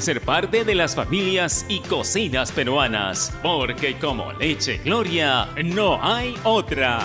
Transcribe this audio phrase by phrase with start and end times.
[0.00, 6.98] ser parte de las familias y cocinas peruanas, porque como leche Gloria no hay otra.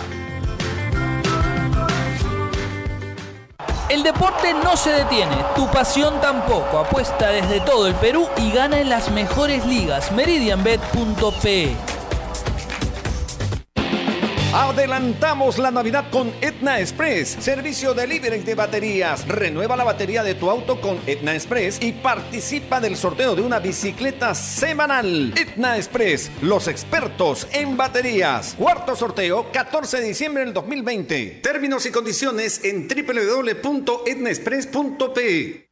[3.89, 6.79] El deporte no se detiene, tu pasión tampoco.
[6.79, 10.12] Apuesta desde todo el Perú y gana en las mejores ligas.
[10.12, 11.99] Meridianbet.pe
[14.52, 19.27] Adelantamos la Navidad con Etna Express, servicio de líderes de baterías.
[19.27, 23.59] Renueva la batería de tu auto con Etna Express y participa del sorteo de una
[23.59, 25.35] bicicleta semanal.
[25.38, 28.55] Etna Express, los expertos en baterías.
[28.57, 31.41] Cuarto sorteo, 14 de diciembre del 2020.
[31.43, 35.68] Términos y condiciones en www.etnaexpress.pe.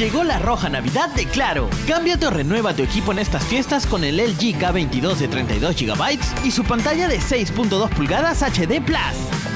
[0.00, 1.68] Llegó la roja Navidad de Claro.
[1.86, 6.18] Cámbiate o renueva tu equipo en estas fiestas con el LG K22 de 32 GB
[6.42, 8.98] y su pantalla de 6.2 pulgadas HD Plus.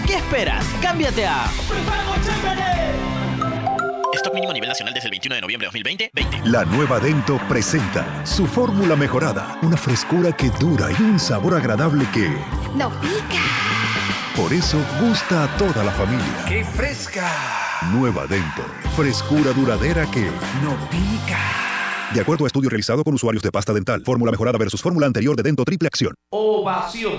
[0.06, 0.66] ¿Qué esperas?
[0.82, 1.46] Cámbiate a
[4.16, 6.10] Stock mínimo a nivel nacional desde el 21 de noviembre de 2020.
[6.12, 6.50] 20.
[6.50, 12.04] La nueva Dento presenta su fórmula mejorada, una frescura que dura y un sabor agradable
[12.12, 12.28] que
[12.76, 13.40] No pica.
[14.36, 16.44] Por eso gusta a toda la familia.
[16.48, 17.26] ¡Qué fresca!
[17.92, 18.62] Nueva Dento,
[18.96, 20.24] frescura duradera que
[20.62, 21.38] No pica.
[22.12, 25.36] De acuerdo a estudio realizado con usuarios de pasta dental, fórmula mejorada versus fórmula anterior
[25.36, 26.14] de Dento Triple Acción.
[26.30, 27.12] Ovación.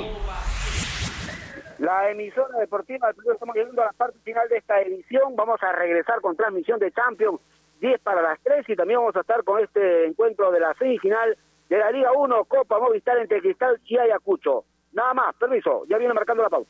[1.79, 5.35] La emisora deportiva del Perú, estamos llegando a la parte final de esta edición.
[5.35, 7.39] Vamos a regresar con transmisión de Champions
[7.79, 11.37] 10 para las 3 y también vamos a estar con este encuentro de la semifinal
[11.69, 14.65] de la Liga 1 Copa Movistar entre Cristal y Ayacucho.
[14.93, 16.69] Nada más, permiso, ya viene marcando la pausa.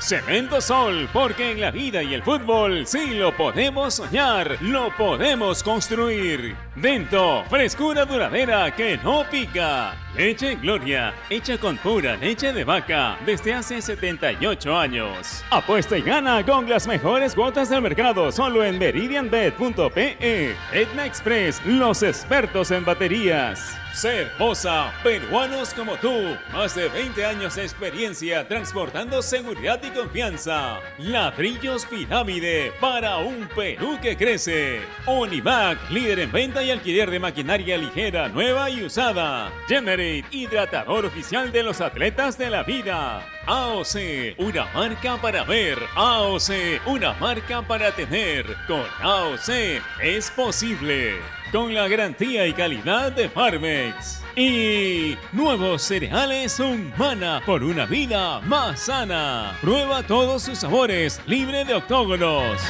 [0.00, 5.62] Cemento Sol, porque en la vida y el fútbol sí lo podemos soñar, lo podemos
[5.62, 6.56] construir.
[6.76, 9.96] Dento, frescura duradera que no pica.
[10.16, 15.44] Leche Gloria, hecha con pura leche de vaca desde hace 78 años.
[15.50, 20.56] Apuesta y gana con las mejores cuotas del mercado solo en meridianbet.pe.
[20.72, 23.78] Etna Express, los expertos en baterías.
[23.98, 30.78] Cervosa, peruanos como tú, más de 20 años de experiencia transportando seguridad y confianza.
[30.98, 34.82] Ladrillos Pirámide para un Perú que crece.
[35.04, 39.50] Onivac, líder en venta y alquiler de maquinaria ligera, nueva y usada.
[39.66, 43.26] Generate, hidratador oficial de los atletas de la vida.
[43.46, 45.76] AOC, una marca para ver.
[45.96, 48.46] AOC, una marca para tener.
[48.68, 51.37] Con AOC es posible.
[51.52, 54.22] Con la garantía y calidad de Farmex.
[54.36, 59.56] Y nuevos cereales Humana por una vida más sana.
[59.62, 62.60] Prueba todos sus sabores, libre de octógonos.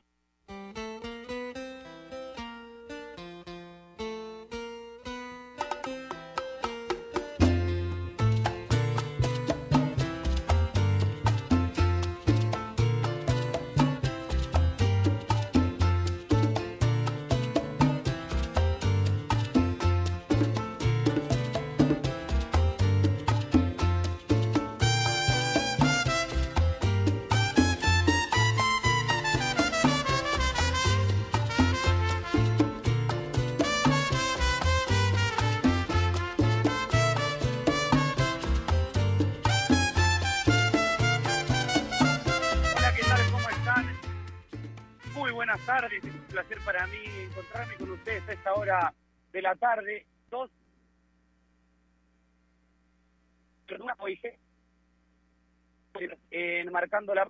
[56.78, 57.28] Marcando la.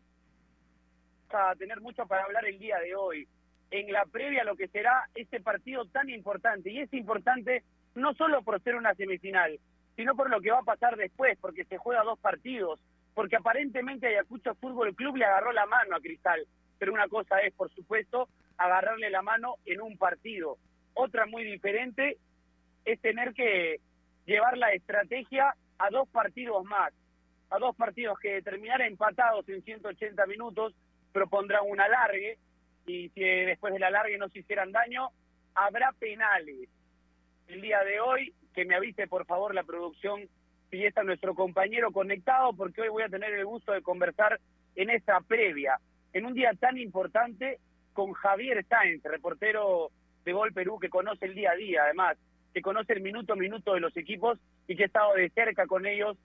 [1.29, 3.27] a tener mucho para hablar el día de hoy.
[3.71, 6.69] en la previa lo que será este partido tan importante.
[6.69, 7.63] Y es importante
[7.95, 9.57] no solo por ser una semifinal,
[9.95, 12.79] sino por lo que va a pasar después, porque se juega dos partidos,
[13.13, 16.45] porque aparentemente Ayacucho Fútbol Club le agarró la mano a Cristal,
[16.77, 20.57] pero una cosa es, por supuesto, agarrarle la mano en un partido.
[20.93, 22.17] Otra muy diferente
[22.85, 23.79] es tener que
[24.25, 26.93] llevar la estrategia a dos partidos más,
[27.49, 30.73] a dos partidos que terminar empatados en 180 minutos,
[31.11, 32.37] propondrán un alargue,
[32.85, 35.09] y si después del alargue no se hicieran daño,
[35.55, 36.69] habrá penales.
[37.47, 40.27] El día de hoy, que me avise por favor la producción
[40.69, 44.39] si está nuestro compañero conectado, porque hoy voy a tener el gusto de conversar
[44.75, 45.79] en esta previa,
[46.13, 47.59] en un día tan importante
[47.93, 49.89] con Javier Sáenz, reportero
[50.25, 52.17] de Gol Perú, que conoce el día a día, además,
[52.53, 55.65] que conoce el minuto a minuto de los equipos y que ha estado de cerca
[55.67, 56.17] con ellos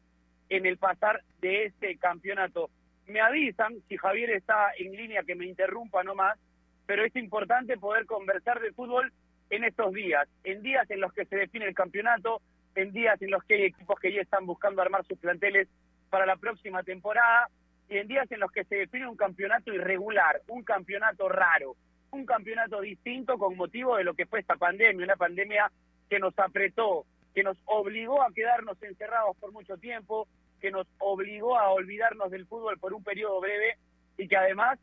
[0.49, 2.71] en el pasar de este campeonato.
[3.07, 6.39] Me avisan si Javier está en línea que me interrumpa nomás,
[6.87, 9.13] pero es importante poder conversar de fútbol
[9.51, 12.41] en estos días, en días en los que se define el campeonato,
[12.75, 15.69] en días en los que hay equipos que ya están buscando armar sus planteles
[16.11, 17.49] para la próxima temporada
[17.89, 21.77] y en días en los que se define un campeonato irregular, un campeonato raro,
[22.11, 25.71] un campeonato distinto con motivo de lo que fue esta pandemia, una pandemia
[26.09, 27.05] que nos apretó,
[27.35, 30.29] que nos obligó a quedarnos encerrados por mucho tiempo,
[30.61, 33.77] que nos obligó a olvidarnos del fútbol por un periodo breve
[34.17, 34.79] y que además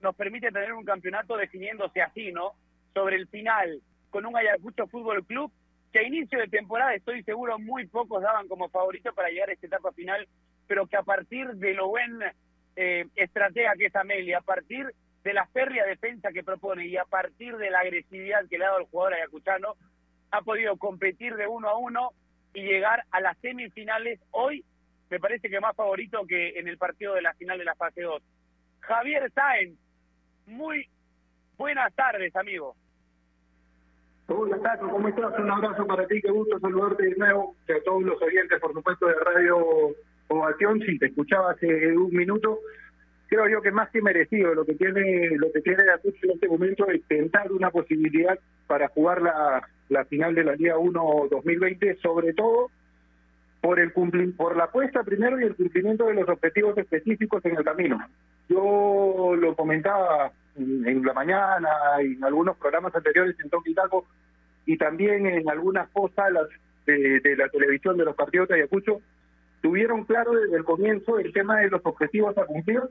[0.00, 2.52] nos permite tener un campeonato definiéndose así, ¿no?
[2.92, 3.80] Sobre el final,
[4.10, 5.50] con un Ayacucho Fútbol Club
[5.92, 9.52] que a inicio de temporada estoy seguro muy pocos daban como favorito para llegar a
[9.52, 10.26] esta etapa final,
[10.66, 12.20] pero que a partir de lo buen
[12.74, 14.92] eh, estratega que es Amelia, a partir
[15.22, 18.68] de la férrea defensa que propone y a partir de la agresividad que le ha
[18.68, 19.76] dado el jugador ayacuchano,
[20.34, 22.10] ha podido competir de uno a uno
[22.52, 24.64] y llegar a las semifinales hoy
[25.10, 28.02] me parece que más favorito que en el partido de la final de la fase
[28.02, 28.20] 2.
[28.80, 29.78] Javier Sáenz,
[30.46, 30.88] muy
[31.56, 32.74] buenas tardes, amigo.
[34.26, 35.38] Hola Tato, ¿cómo estás?
[35.38, 38.72] Un abrazo para ti, qué gusto saludarte de nuevo, y a todos los oyentes, por
[38.72, 39.94] supuesto, de Radio
[40.28, 42.58] Ovación, si te escuchaba hace un minuto,
[43.34, 46.48] creo yo que más que merecido lo que tiene lo que tiene Ayacucho en este
[46.48, 51.96] momento es tentar una posibilidad para jugar la, la final de la Liga 1 2020,
[51.96, 52.70] sobre todo
[53.60, 53.92] por el
[54.36, 57.98] por la apuesta primero y el cumplimiento de los objetivos específicos en el camino.
[58.48, 61.68] Yo lo comentaba en, la mañana
[62.02, 64.06] y en algunos programas anteriores en Toki Taco
[64.66, 66.46] y también en algunas posalas
[66.86, 69.00] de, de la televisión de los partidos de Ayacucho,
[69.62, 72.82] tuvieron claro desde el comienzo el tema de los objetivos a cumplir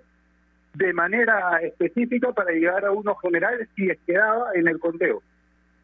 [0.73, 5.21] de manera específica para llegar a uno general es quedaba en el conteo.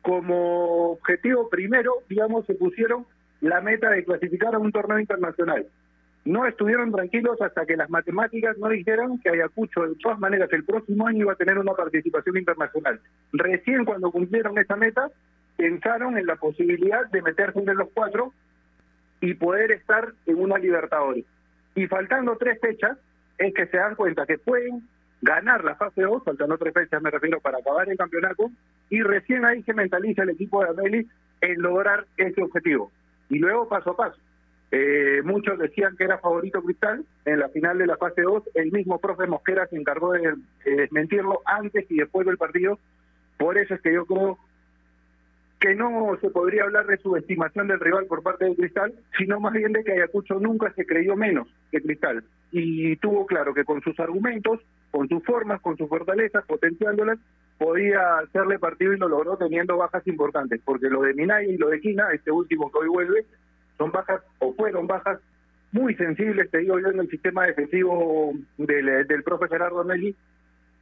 [0.01, 3.06] Como objetivo primero, digamos, se pusieron
[3.41, 5.65] la meta de clasificar a un torneo internacional.
[6.25, 10.65] No estuvieron tranquilos hasta que las matemáticas no dijeron que Ayacucho, de todas maneras, el
[10.65, 13.00] próximo año iba a tener una participación internacional.
[13.31, 15.09] Recién cuando cumplieron esa meta,
[15.56, 18.33] pensaron en la posibilidad de meterse entre los cuatro
[19.21, 21.25] y poder estar en una Libertadores.
[21.75, 22.97] Y faltando tres fechas,
[23.39, 24.88] es que se dan cuenta que pueden
[25.21, 28.51] ganar la fase 2, faltando tres fechas me refiero para acabar el campeonato,
[28.89, 31.07] y recién ahí se mentaliza el equipo de Ameli
[31.41, 32.91] en lograr ese objetivo.
[33.30, 34.19] Y luego paso a paso.
[34.71, 38.44] Eh, muchos decían que era favorito Cristal en la final de la fase 2.
[38.53, 42.77] El mismo profe Mosquera se encargó de, desmentirlo antes y después del partido.
[43.38, 44.38] Por eso es que yo creo
[45.59, 49.54] que no se podría hablar de subestimación del rival por parte de Cristal, sino más
[49.54, 52.23] bien de que Ayacucho nunca se creyó menos que Cristal.
[52.51, 54.61] Y tuvo claro que con sus argumentos,
[54.92, 57.19] con sus formas, con sus fortalezas, potenciándolas,
[57.57, 61.68] podía hacerle partido y lo logró teniendo bajas importantes, porque lo de Minay y lo
[61.68, 63.25] de Quina, este último que hoy vuelve,
[63.78, 65.19] son bajas o fueron bajas
[65.71, 70.16] muy sensibles, te digo yo, en el sistema defensivo del, del profe Gerardo Nelly.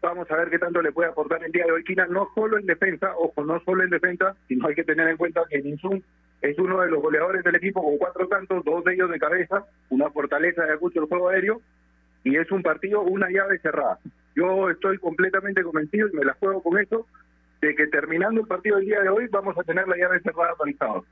[0.01, 2.57] Vamos a ver qué tanto le puede aportar el día de hoy Quina, no solo
[2.57, 6.03] en defensa, ojo, no solo en defensa, sino hay que tener en cuenta que Ninsun
[6.41, 9.65] es uno de los goleadores del equipo con cuatro tantos, dos de ellos de cabeza,
[9.89, 11.61] una fortaleza de acucho el juego aéreo,
[12.23, 13.97] y es un partido, una llave cerrada.
[14.35, 17.07] Yo estoy completamente convencido y me la juego con eso,
[17.61, 20.53] de que terminando el partido del día de hoy vamos a tener la llave cerrada
[20.55, 21.05] para el sábado.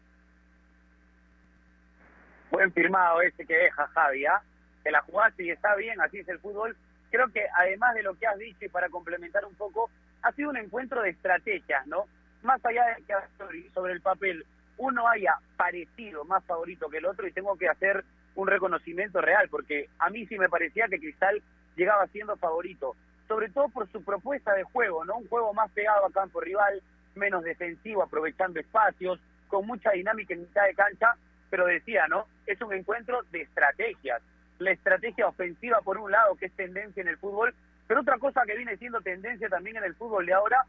[2.51, 4.42] Buen firmado ese que deja Javi, ¿ah?
[4.84, 6.75] Que la jugaste y está bien, así es el fútbol.
[7.15, 9.89] Creo que además de lo que has dicho para complementar un poco,
[10.22, 12.07] ha sido un encuentro de estrategias, ¿no?
[12.43, 13.13] Más allá de que
[13.74, 14.45] sobre el papel
[14.75, 18.03] uno haya parecido más favorito que el otro y tengo que hacer
[18.36, 21.41] un reconocimiento real, porque a mí sí me parecía que Cristal
[21.77, 22.98] llegaba siendo favorito,
[23.29, 25.15] sobre todo por su propuesta de juego, ¿no?
[25.15, 26.84] Un juego más pegado a campo rival,
[27.15, 31.15] menos defensivo, aprovechando espacios, con mucha dinámica en mitad de cancha,
[31.50, 32.25] pero decía, ¿no?
[32.45, 34.22] Es un encuentro de estrategias.
[34.59, 37.53] La estrategia ofensiva, por un lado, que es tendencia en el fútbol,
[37.88, 40.65] pero otra cosa que viene siendo tendencia también en el fútbol de ahora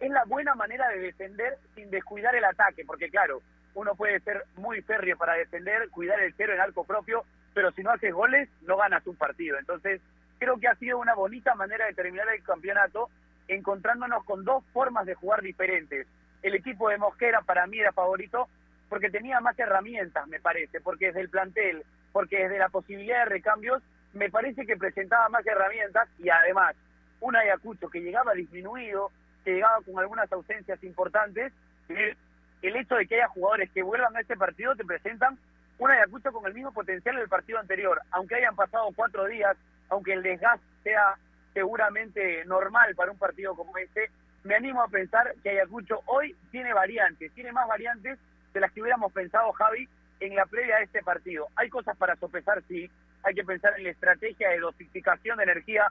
[0.00, 3.42] es la buena manera de defender sin descuidar el ataque, porque claro,
[3.74, 7.82] uno puede ser muy férreo para defender, cuidar el cero en arco propio, pero si
[7.82, 9.58] no haces goles, no ganas un partido.
[9.58, 10.00] Entonces,
[10.38, 13.08] creo que ha sido una bonita manera de terminar el campeonato,
[13.48, 16.06] encontrándonos con dos formas de jugar diferentes.
[16.42, 18.48] El equipo de Mosquera para mí era favorito
[18.88, 23.30] porque tenía más herramientas, me parece, porque desde el plantel, porque desde la posibilidad de
[23.30, 26.74] recambios, me parece que presentaba más herramientas y además
[27.20, 29.10] un Ayacucho que llegaba disminuido,
[29.44, 31.52] que llegaba con algunas ausencias importantes,
[31.88, 35.38] el hecho de que haya jugadores que vuelvan a este partido te presentan
[35.78, 39.56] un Ayacucho con el mismo potencial del partido anterior, aunque hayan pasado cuatro días,
[39.88, 41.16] aunque el desgaste sea
[41.54, 44.10] seguramente normal para un partido como este,
[44.44, 48.18] me animo a pensar que Ayacucho hoy tiene variantes, tiene más variantes
[48.52, 49.88] de las que hubiéramos pensado, Javi,
[50.20, 51.48] en la previa de este partido.
[51.56, 52.90] Hay cosas para sopesar, sí,
[53.22, 55.86] hay que pensar en la estrategia de dosificación de energía,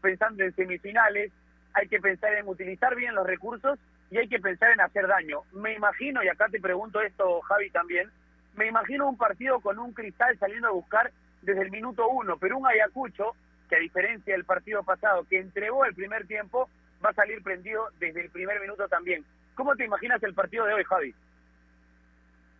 [0.00, 1.32] pensando en semifinales,
[1.72, 3.78] hay que pensar en utilizar bien los recursos
[4.10, 5.42] y hay que pensar en hacer daño.
[5.52, 8.10] Me imagino, y acá te pregunto esto, Javi, también,
[8.56, 12.58] me imagino un partido con un cristal saliendo a buscar desde el minuto uno, pero
[12.58, 13.34] un Ayacucho,
[13.68, 16.68] que a diferencia del partido pasado, que entregó el primer tiempo,
[17.04, 19.24] va a salir prendido desde el primer minuto también.
[19.54, 21.14] ¿Cómo te imaginas el partido de hoy, Javi?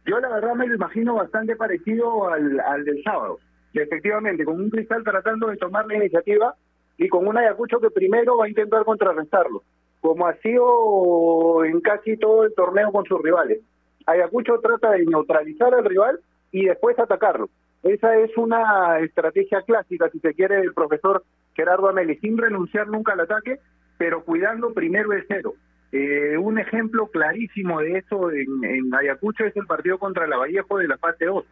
[0.07, 3.39] Yo la verdad me lo imagino bastante parecido al, del sábado.
[3.75, 6.55] efectivamente, con un cristal tratando de tomar la iniciativa
[6.97, 9.63] y con un Ayacucho que primero va a intentar contrarrestarlo,
[10.01, 13.61] como ha sido en casi todo el torneo con sus rivales.
[14.07, 17.49] Ayacucho trata de neutralizar al rival y después atacarlo.
[17.83, 23.13] Esa es una estrategia clásica, si se quiere, del profesor Gerardo Ameli, sin renunciar nunca
[23.13, 23.59] al ataque,
[23.97, 25.55] pero cuidando primero el cero.
[25.93, 30.89] Eh, un ejemplo clarísimo de eso en, Ayacucho es el partido contra la Vallejo de
[30.89, 31.45] la fase 2.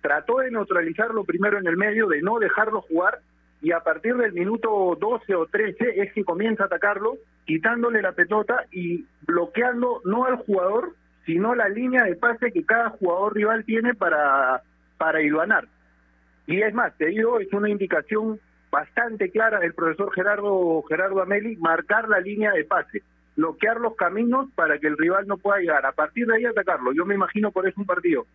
[0.00, 3.18] Trató de neutralizarlo primero en el medio, de no dejarlo jugar,
[3.60, 8.12] y a partir del minuto 12 o 13 es que comienza a atacarlo, quitándole la
[8.12, 10.94] pelota y bloqueando no al jugador,
[11.26, 14.62] sino la línea de pase que cada jugador rival tiene para,
[14.96, 15.66] para iluanar.
[16.46, 21.56] Y es más, te digo, es una indicación bastante clara del profesor Gerardo, Gerardo Ameli,
[21.56, 23.02] marcar la línea de pase,
[23.38, 25.86] bloquear los caminos para que el rival no pueda llegar.
[25.86, 26.92] A partir de ahí atacarlo.
[26.92, 28.26] Yo me imagino por eso un partido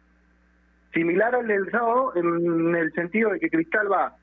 [0.93, 4.15] similar al del sábado en el sentido de que Cristal va a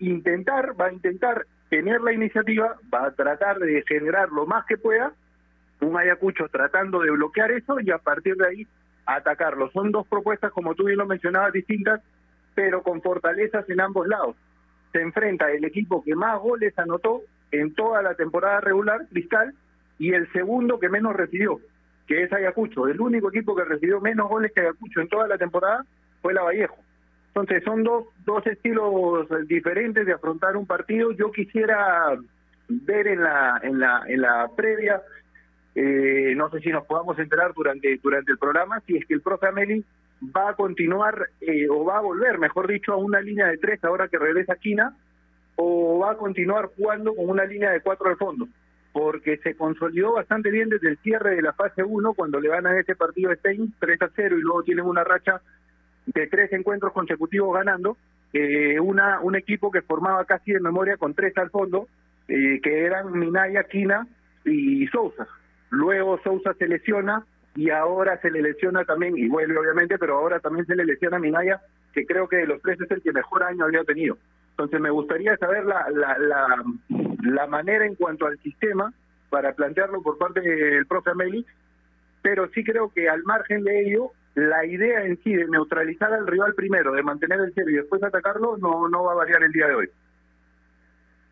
[0.00, 4.76] intentar, va a intentar tener la iniciativa, va a tratar de generar lo más que
[4.76, 5.12] pueda
[5.80, 8.66] un Ayacucho tratando de bloquear eso y a partir de ahí
[9.06, 9.70] atacarlo.
[9.70, 12.02] Son dos propuestas, como tú bien lo mencionabas, distintas,
[12.54, 14.36] pero con fortalezas en ambos lados.
[14.92, 19.54] Se enfrenta el equipo que más goles anotó en toda la temporada regular, Cristal,
[19.98, 21.60] y el segundo que menos recibió,
[22.06, 22.86] que es Ayacucho.
[22.86, 25.84] El único equipo que recibió menos goles que Ayacucho en toda la temporada
[26.22, 26.76] fue la Vallejo.
[27.28, 31.12] Entonces son dos, dos estilos diferentes de afrontar un partido.
[31.12, 32.16] Yo quisiera
[32.68, 35.02] ver en la, en la, en la previa
[35.80, 39.22] eh, no sé si nos podamos enterar durante, durante el programa si es que el
[39.22, 39.84] profe Ameli
[40.36, 43.84] va a continuar eh, o va a volver, mejor dicho, a una línea de tres
[43.84, 44.96] ahora que regresa Quina
[45.54, 48.48] o va a continuar jugando con una línea de cuatro al fondo,
[48.92, 52.76] porque se consolidó bastante bien desde el cierre de la fase 1 cuando le ganan
[52.76, 55.40] ese partido de Stein 3 a 0 y luego tienen una racha
[56.06, 57.96] de tres encuentros consecutivos ganando,
[58.32, 61.86] eh, una un equipo que formaba casi de memoria con tres al fondo,
[62.28, 64.06] eh, que eran Minaya, Quina
[64.44, 65.26] y Sousa.
[65.70, 70.40] Luego Sousa se lesiona y ahora se le lesiona también, y vuelve obviamente, pero ahora
[70.40, 71.60] también se le lesiona a Minaya,
[71.92, 74.16] que creo que de los tres es el que mejor año había tenido.
[74.58, 76.64] Entonces me gustaría saber la, la, la,
[77.22, 78.92] la manera en cuanto al sistema
[79.30, 81.46] para plantearlo por parte del profe Ameli,
[82.22, 86.26] pero sí creo que al margen de ello, la idea en sí de neutralizar al
[86.26, 89.52] rival primero, de mantener el cero y después atacarlo, no, no va a variar el
[89.52, 89.90] día de hoy.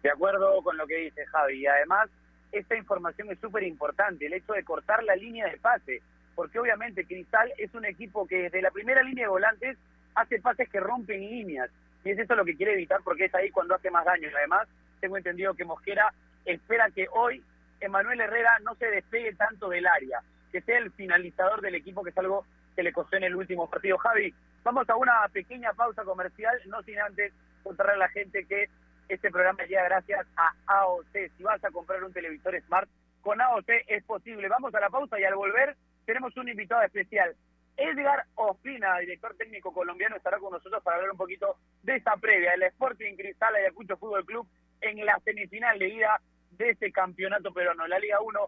[0.05, 2.09] De acuerdo con lo que dice Javi, y además
[2.53, 6.01] esta información es súper importante, el hecho de cortar la línea de pase,
[6.37, 9.77] porque obviamente Cristal es un equipo que desde la primera línea de volantes
[10.15, 11.71] hace pases que rompen líneas,
[12.07, 14.29] y es eso lo que quiere evitar porque es ahí cuando hace más daño.
[14.37, 14.69] Además,
[15.01, 16.13] tengo entendido que Mosquera
[16.45, 17.43] espera que hoy
[17.81, 20.21] Emanuel Herrera no se despegue tanto del área,
[20.53, 22.47] que sea el finalizador del equipo, que es algo
[22.77, 23.99] que le costó en el último partido.
[23.99, 24.33] Javi,
[24.63, 27.33] vamos a una pequeña pausa comercial, no sin antes
[27.65, 28.69] contarle a la gente que
[29.09, 31.13] este programa llega gracias a AOT.
[31.37, 32.89] Si vas a comprar un televisor Smart,
[33.21, 34.49] con AOT es posible.
[34.49, 37.35] Vamos a la pausa y al volver tenemos un invitado especial.
[37.77, 42.55] Edgar Ospina, director técnico colombiano, estará con nosotros para hablar un poquito de esta previa,
[42.55, 44.49] el Sporting Cristal Ayacucho Fútbol Club
[44.81, 46.21] en la semifinal de ida
[46.53, 48.41] de este campeonato peruano, la Liga 1.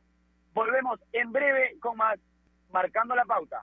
[0.54, 2.18] Volvemos en breve con más
[2.70, 3.62] Marcando la Pauta.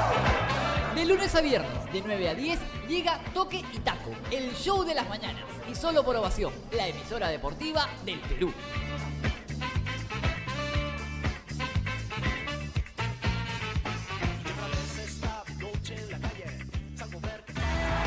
[1.01, 4.93] De lunes a viernes, de 9 a 10, llega Toque y Taco, el show de
[4.93, 5.41] las mañanas.
[5.67, 8.53] Y solo por ovación, la emisora deportiva del Perú.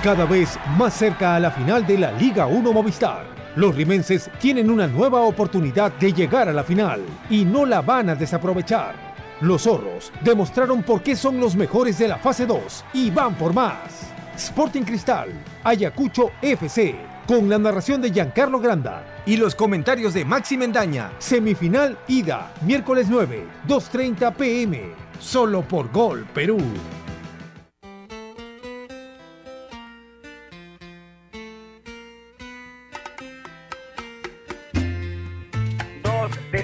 [0.01, 3.27] Cada vez más cerca a la final de la Liga 1 Movistar.
[3.57, 8.11] Los rimenses tienen una nueva oportunidad de llegar a la final y no la van
[8.11, 9.04] a desaprovechar.
[9.41, 13.53] Los zorros demostraron por qué son los mejores de la fase 2 y van por
[13.53, 14.13] más.
[14.37, 15.31] Sporting Cristal,
[15.65, 16.95] Ayacucho FC,
[17.27, 21.13] con la narración de Giancarlo Granda y los comentarios de Maxi Mendaña.
[21.19, 24.83] Semifinal ida, miércoles 9, 2.30 pm,
[25.19, 26.59] solo por Gol Perú.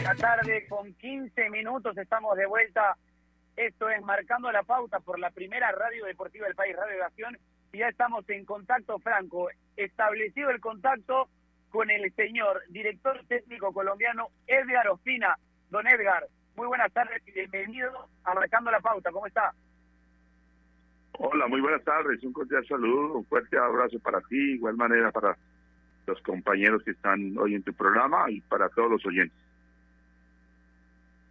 [0.00, 2.96] De la tarde con 15 minutos estamos de vuelta.
[3.56, 7.36] Esto es Marcando la Pauta por la primera radio deportiva del país, Radio Nación.
[7.72, 9.48] Y ya estamos en contacto franco.
[9.76, 11.28] Establecido el contacto
[11.68, 15.36] con el señor director técnico colombiano Edgar Ospina.
[15.68, 16.26] Don Edgar,
[16.56, 19.10] muy buenas tardes y bienvenido a Marcando la Pauta.
[19.12, 19.52] ¿Cómo está?
[21.18, 22.22] Hola, muy buenas tardes.
[22.24, 25.36] Un cordial saludo, un fuerte abrazo para ti, igual manera para
[26.06, 29.49] los compañeros que están hoy en tu programa y para todos los oyentes.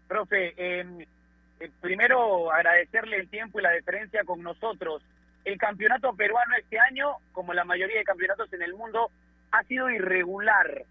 [0.10, 1.08] Profe, eh,
[1.60, 5.04] eh, primero agradecerle el tiempo y la deferencia con nosotros.
[5.46, 9.12] El campeonato peruano este año, como la mayoría de campeonatos en el mundo,
[9.52, 10.84] ha sido irregular.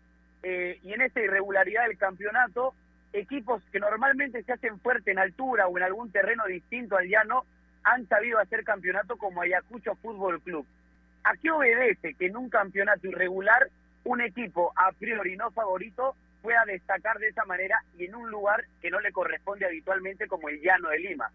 [0.45, 2.75] Eh, y en esa irregularidad del campeonato,
[3.13, 7.45] equipos que normalmente se hacen fuerte en altura o en algún terreno distinto al llano,
[7.83, 10.65] han sabido hacer campeonato como Ayacucho Fútbol Club.
[11.25, 13.69] ¿A qué obedece que en un campeonato irregular
[14.05, 18.65] un equipo a priori no favorito pueda destacar de esa manera y en un lugar
[18.81, 21.31] que no le corresponde habitualmente como el llano de Lima?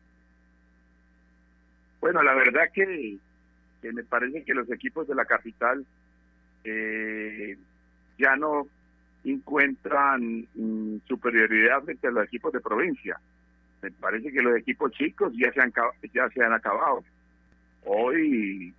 [1.99, 3.17] Bueno, la verdad que,
[3.81, 5.85] que me parece que los equipos de la capital
[6.63, 7.57] eh,
[8.17, 8.67] ya no
[9.23, 13.19] encuentran mm, superioridad frente a los equipos de provincia.
[13.81, 15.73] Me parece que los equipos chicos ya se han,
[16.13, 17.03] ya se han acabado.
[17.85, 18.73] Hoy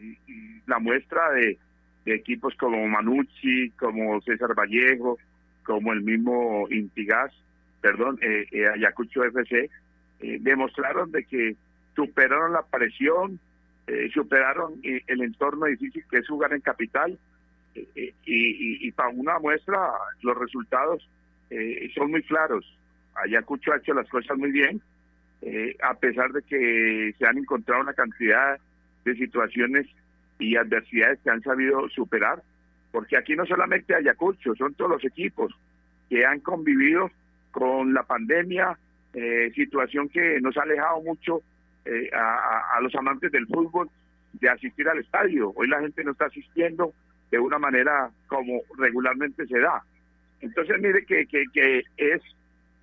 [0.00, 1.58] y- la muestra de
[2.04, 5.18] equipos como Manucci, como César Vallejo,
[5.66, 7.32] como el mismo Intigas,
[7.80, 9.68] perdón, eh, eh, Ayacucho FC,
[10.20, 11.56] eh, demostraron de que
[11.94, 13.38] superaron la presión,
[13.86, 17.18] eh, superaron el entorno difícil que es jugar en capital
[17.94, 19.78] y, y- para una muestra
[20.22, 21.06] los resultados
[21.94, 22.64] son muy claros.
[23.22, 24.80] Ayacucho ha hecho las cosas muy bien,
[25.82, 28.58] a pesar de que se han encontrado una cantidad
[29.04, 29.86] de situaciones
[30.38, 32.42] y adversidades que han sabido superar,
[32.90, 35.52] porque aquí no solamente Ayacucho, son todos los equipos
[36.08, 37.10] que han convivido
[37.50, 38.78] con la pandemia,
[39.14, 41.42] eh, situación que nos ha alejado mucho
[41.84, 43.88] eh, a, los amantes del fútbol
[44.34, 45.52] de asistir al estadio.
[45.56, 46.92] Hoy la gente no está asistiendo
[47.30, 49.82] de una manera como regularmente se da.
[50.40, 51.82] Entonces, mire que, eh,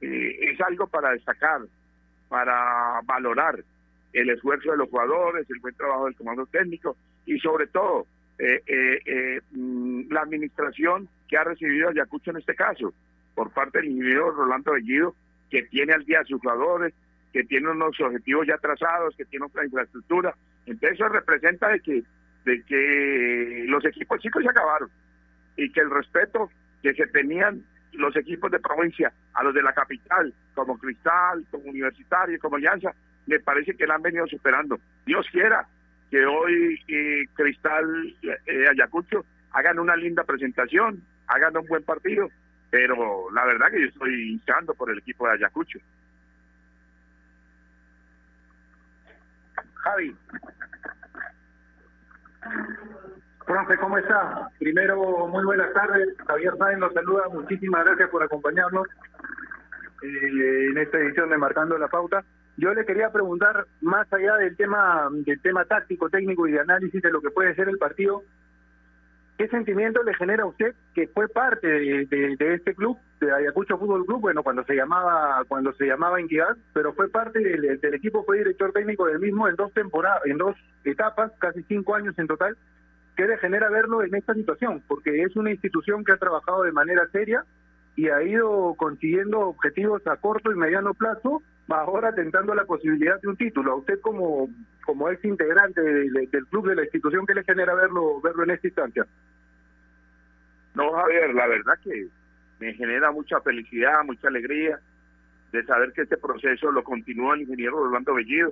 [0.01, 1.61] es algo para destacar,
[2.27, 3.63] para valorar
[4.11, 8.05] el esfuerzo de los jugadores, el buen trabajo del comando técnico y sobre todo
[8.39, 12.93] la administración que ha recibido Ayacucho en este caso,
[13.35, 15.15] por parte del ingeniero Rolando Bellido,
[15.49, 16.93] que tiene al día a sus jugadores,
[17.31, 20.35] que tiene unos objetivos ya trazados, que tiene otra infraestructura.
[20.65, 22.03] Entonces eso representa de que,
[22.45, 24.89] de que los equipos chicos se acabaron
[25.57, 26.49] y que el respeto
[26.81, 31.65] que se tenían los equipos de provincia a los de la capital, como Cristal, como
[31.65, 32.93] Universitario, como Alianza,
[33.25, 34.79] me parece que la han venido superando.
[35.05, 35.67] Dios quiera
[36.13, 42.29] que hoy eh, Cristal eh, Ayacucho hagan una linda presentación, hagan un buen partido,
[42.69, 45.79] pero la verdad que yo estoy hinchando por el equipo de Ayacucho.
[49.73, 50.15] Javi,
[53.47, 54.49] Profe, ¿cómo está?
[54.59, 56.09] Primero, muy buenas tardes.
[56.27, 57.23] Javier Sáenz los saluda.
[57.29, 58.87] Muchísimas gracias por acompañarnos
[60.03, 62.23] eh, en esta edición de Marcando la Pauta.
[62.57, 67.01] Yo le quería preguntar, más allá del tema del tema táctico, técnico y de análisis
[67.01, 68.23] de lo que puede ser el partido,
[69.37, 74.05] ¿qué sentimiento le genera a usted que fue parte de, este club, de Ayacucho Fútbol
[74.05, 78.23] Club, bueno, cuando se llamaba cuando se llamaba Inquidad, pero fue parte del, del equipo,
[78.23, 82.27] fue director técnico del mismo en dos temporadas, en dos etapas, casi cinco años en
[82.27, 82.55] total?
[83.15, 84.83] ¿Qué le genera verlo en esta situación?
[84.87, 87.45] Porque es una institución que ha trabajado de manera seria
[87.95, 93.27] y ha ido consiguiendo objetivos a corto y mediano plazo, ahora tentando la posibilidad de
[93.27, 93.71] un título.
[93.71, 94.49] A usted como
[94.85, 98.43] como ex integrante de- de- del club de la institución, ¿qué le genera verlo verlo
[98.43, 99.05] en esta instancia?
[100.75, 102.07] No, Javier, la verdad que
[102.59, 104.79] me genera mucha felicidad, mucha alegría
[105.51, 108.51] de saber que este proceso lo continúa el ingeniero Orlando Bellido,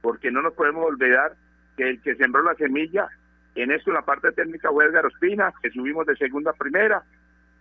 [0.00, 1.34] porque no nos podemos olvidar
[1.76, 3.08] que el que sembró la semilla
[3.54, 7.02] en esto, en la parte técnica, fue Edgar Ospina, que subimos de segunda a primera,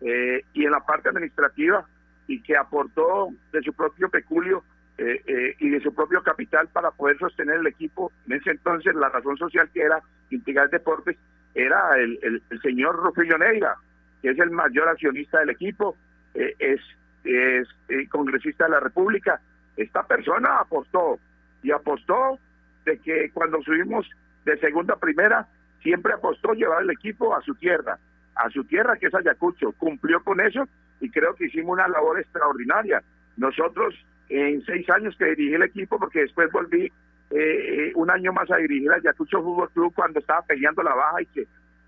[0.01, 1.86] eh, y en la parte administrativa,
[2.27, 4.63] y que aportó de su propio peculio
[4.97, 8.12] eh, eh, y de su propio capital para poder sostener el equipo.
[8.27, 11.17] En ese entonces, la razón social que era Integral Deportes
[11.53, 13.75] era el, el, señor Rufilio Neira,
[14.21, 15.95] que es el mayor accionista del equipo,
[16.34, 16.81] eh, es,
[17.23, 19.39] es eh, congresista de la República.
[19.77, 21.19] Esta persona apostó
[21.63, 22.38] y apostó
[22.86, 24.08] de que cuando subimos
[24.43, 25.47] de segunda a primera,
[25.81, 27.97] siempre apostó llevar el equipo a su tierra,
[28.36, 29.71] a su tierra que es Ayacucho.
[29.73, 30.67] Cumplió con eso
[30.99, 33.01] y creo que hicimos una labor extraordinaria.
[33.38, 33.95] Nosotros,
[34.29, 36.91] en seis años que dirigí el equipo, porque después volví
[37.31, 41.21] eh, un año más a dirigir a Ayacucho Fútbol Club cuando estaba peleando la baja
[41.21, 41.47] y que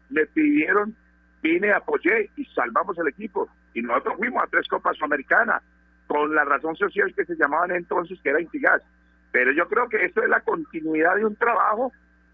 [0.10, 0.96] me pidieron,
[1.42, 3.50] vine, apoyé y salvamos el equipo.
[3.74, 5.62] Y nosotros fuimos a tres Copas Sudamericanas
[6.08, 8.82] con la razón social que se llamaban entonces, que era Intigas.
[9.32, 11.92] Pero yo creo que esto es la continuidad de un trabajo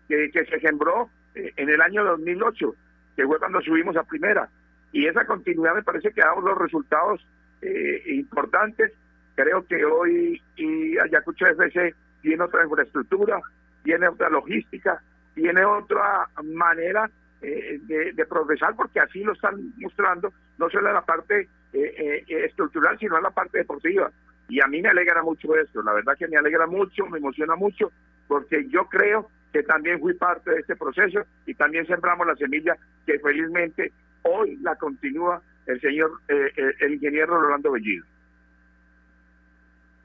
[0.08, 2.76] que, que se sembró eh, en el año 2008,
[3.16, 4.48] que fue cuando subimos a primera.
[4.92, 7.26] Y esa continuidad me parece que ha dado los resultados
[7.62, 8.94] eh, importantes.
[9.36, 13.42] Creo que hoy y Ayacucho FC tiene otra infraestructura,
[13.84, 15.02] tiene otra logística,
[15.34, 17.10] tiene otra manera
[17.42, 17.80] eh,
[18.14, 22.98] de, progresar, porque así lo están mostrando, no solo en la parte eh, eh, estructural,
[22.98, 24.10] sino en la parte deportiva.
[24.48, 27.56] Y a mí me alegra mucho esto, la verdad que me alegra mucho, me emociona
[27.56, 27.92] mucho,
[28.28, 32.78] porque yo creo que también fui parte de este proceso y también sembramos la semilla
[33.06, 33.92] que felizmente
[34.24, 38.06] hoy la continúa el señor, el ingeniero Rolando Bellido.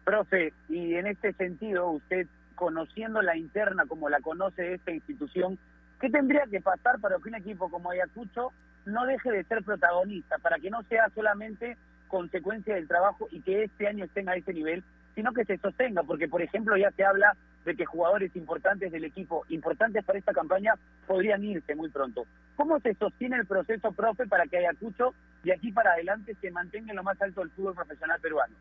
[0.09, 5.59] Profe, y en este sentido, usted conociendo la interna como la conoce esta institución,
[6.01, 8.51] ¿qué tendría que pasar para que un equipo como Ayacucho
[8.87, 13.65] no deje de ser protagonista, para que no sea solamente consecuencia del trabajo y que
[13.65, 14.83] este año estén a ese nivel,
[15.15, 16.03] sino que se sostenga?
[16.03, 20.33] Porque, por ejemplo, ya se habla de que jugadores importantes del equipo, importantes para esta
[20.33, 20.73] campaña,
[21.07, 22.25] podrían irse muy pronto.
[22.57, 25.13] ¿Cómo se sostiene el proceso, profe, para que Ayacucho
[25.45, 28.55] de aquí para adelante se mantenga en lo más alto del fútbol profesional peruano?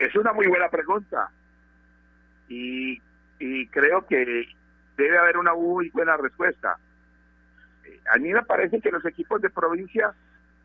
[0.00, 1.30] Es una muy buena pregunta
[2.48, 3.00] y,
[3.38, 4.48] y creo que
[4.96, 6.76] debe haber una muy buena respuesta.
[8.12, 10.12] A mí me parece que los equipos de provincia,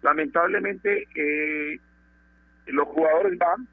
[0.01, 1.79] lamentablemente, eh,
[2.67, 3.67] los jugadores van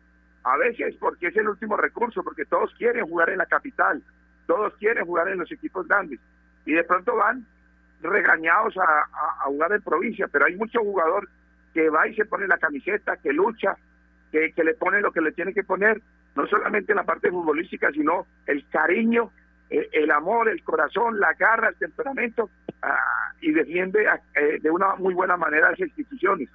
[0.44, 4.02] a veces porque es el último recurso, porque todos quieren jugar en la capital,
[4.46, 6.18] todos quieren jugar en los equipos grandes
[6.66, 7.46] y de pronto van
[8.02, 11.28] regañados a, a- a jugar en provincia, pero hay mucho jugador
[11.72, 13.76] que va y se pone la camiseta, que lucha,
[14.32, 16.00] que, le pone lo que le tiene que poner,
[16.34, 19.30] no solamente en la parte futbolística, sino el cariño,
[19.70, 22.50] eh, el amor, el corazón, la garra, el temperamento,
[22.82, 26.48] ah, y defiende ah, eh, de una muy buena manera esas instituciones.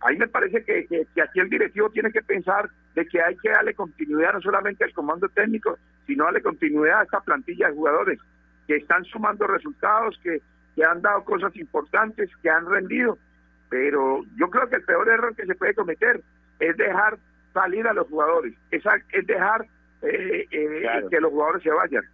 [0.00, 3.36] Ahí me parece que, que- que aquí el directivo tiene que pensar de que hay
[3.36, 7.74] que darle continuidad no solamente al comando técnico, sino darle continuidad a esta plantilla de
[7.74, 8.18] jugadores
[8.66, 10.40] que están sumando resultados, que,
[10.74, 13.16] que han dado cosas importantes, que han rendido.
[13.68, 16.20] Pero yo creo que el peor error que se puede cometer
[16.62, 17.18] es dejar
[17.52, 19.66] salir a los jugadores, es, es dejar
[20.02, 22.04] eh, eh, que los jugadores se vayan,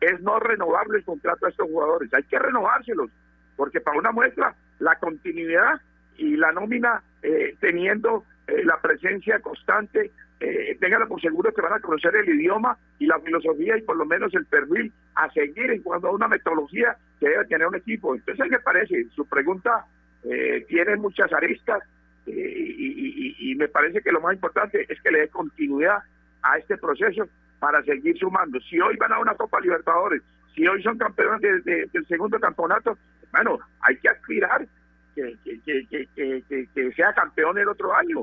[0.00, 3.10] es no renovarle el contrato a estos jugadores, hay que renovárselos,
[3.56, 5.80] porque para una muestra, la continuidad
[6.16, 11.74] y la nómina eh, teniendo eh, la presencia constante, eh, ténganlo por seguro que van
[11.74, 15.70] a conocer el idioma y la filosofía y por lo menos el perfil a seguir
[15.70, 18.14] en cuanto a una metodología que debe tener un equipo.
[18.14, 19.06] Entonces, ¿qué parece?
[19.14, 19.84] Su pregunta
[20.24, 21.82] eh, tiene muchas aristas
[22.26, 25.98] y, y- y- me parece que lo más importante es que le dé continuidad
[26.42, 27.28] a este proceso
[27.58, 28.58] para seguir sumando.
[28.60, 30.22] Si hoy van a una Copa Libertadores,
[30.54, 32.96] si hoy son campeones de- de- del segundo campeonato,
[33.32, 34.66] bueno, hay que aspirar
[35.14, 38.22] que, que, que, que, sea campeón el otro año,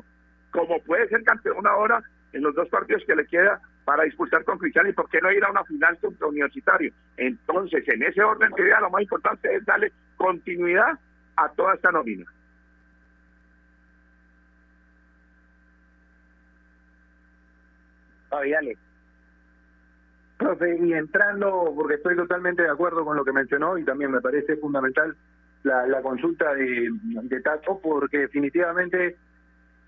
[0.52, 2.02] como puede ser campeón ahora
[2.34, 5.32] en los dos partidos que le queda para disputar con Cristal y por qué no
[5.32, 6.92] ir a una final contra Universitario.
[7.18, 11.00] Entonces, en ese orden de idea, lo más importante es darle continuidad
[11.36, 12.26] a toda esta nómina.
[18.38, 18.78] Fabi, dale.
[20.38, 24.22] Profe, y entrando, porque estoy totalmente de acuerdo con lo que mencionó y también me
[24.22, 25.16] parece fundamental
[25.64, 26.90] la, la consulta de,
[27.24, 29.18] de Tato, porque definitivamente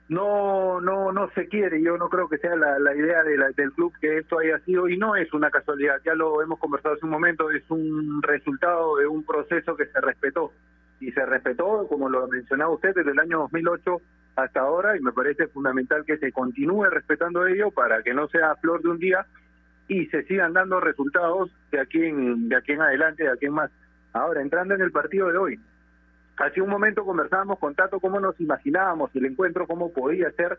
[0.08, 4.18] no no no se quiere, yo no creo que sea la, idea del club que
[4.18, 7.52] esto haya sido y no es una casualidad, ya lo hemos conversado hace un momento,
[7.52, 10.52] es un resultado de un proceso que se respetó
[11.00, 14.02] y se respetó, como lo mencionaba usted, desde el año 2008
[14.44, 18.56] hasta ahora y me parece fundamental que se continúe respetando ello para que no sea
[18.56, 19.26] flor de un día
[19.88, 23.54] y se sigan dando resultados de aquí en, de aquí en adelante, de aquí en
[23.54, 23.72] más.
[24.14, 25.60] Ahora, entrando en el partido de hoy,
[26.38, 30.58] hace un momento conversábamos con Tato cómo nos imaginábamos el encuentro, cómo podía ser.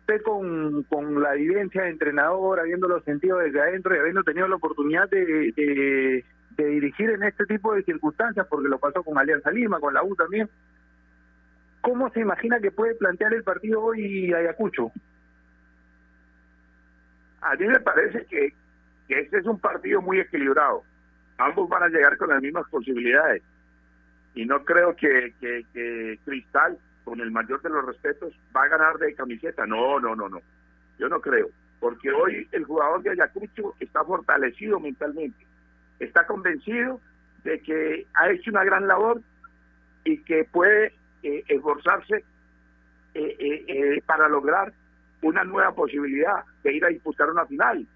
[0.00, 4.56] Usted con, con la vivencia de entrenador, habiéndolo sentido desde adentro y habiendo tenido la
[4.56, 6.24] oportunidad de, de,
[6.56, 10.02] de dirigir en este tipo de circunstancias, porque lo pasó con Alianza Lima, con la
[10.02, 10.48] U también,
[11.82, 14.90] ¿cómo se imagina que puede plantear el partido hoy Ayacucho?
[17.42, 18.54] A mí me parece que,
[19.08, 20.84] que este es un partido muy equilibrado.
[21.38, 23.42] Ambos van a llegar con las mismas posibilidades.
[24.34, 28.68] Y no creo que, que, que Cristal, con el mayor de los respetos, va a
[28.68, 29.66] ganar de camiseta.
[29.66, 30.40] No, no, no, no.
[30.98, 31.48] Yo no creo.
[31.80, 35.44] Porque hoy el jugador de Ayacucho está fortalecido mentalmente.
[35.98, 37.00] Está convencido
[37.42, 39.20] de que ha hecho una gran labor
[40.04, 42.24] y que puede eh, esforzarse
[43.14, 44.72] eh, eh, eh, para lograr
[45.20, 47.86] una nueva posibilidad de ir a disputar una final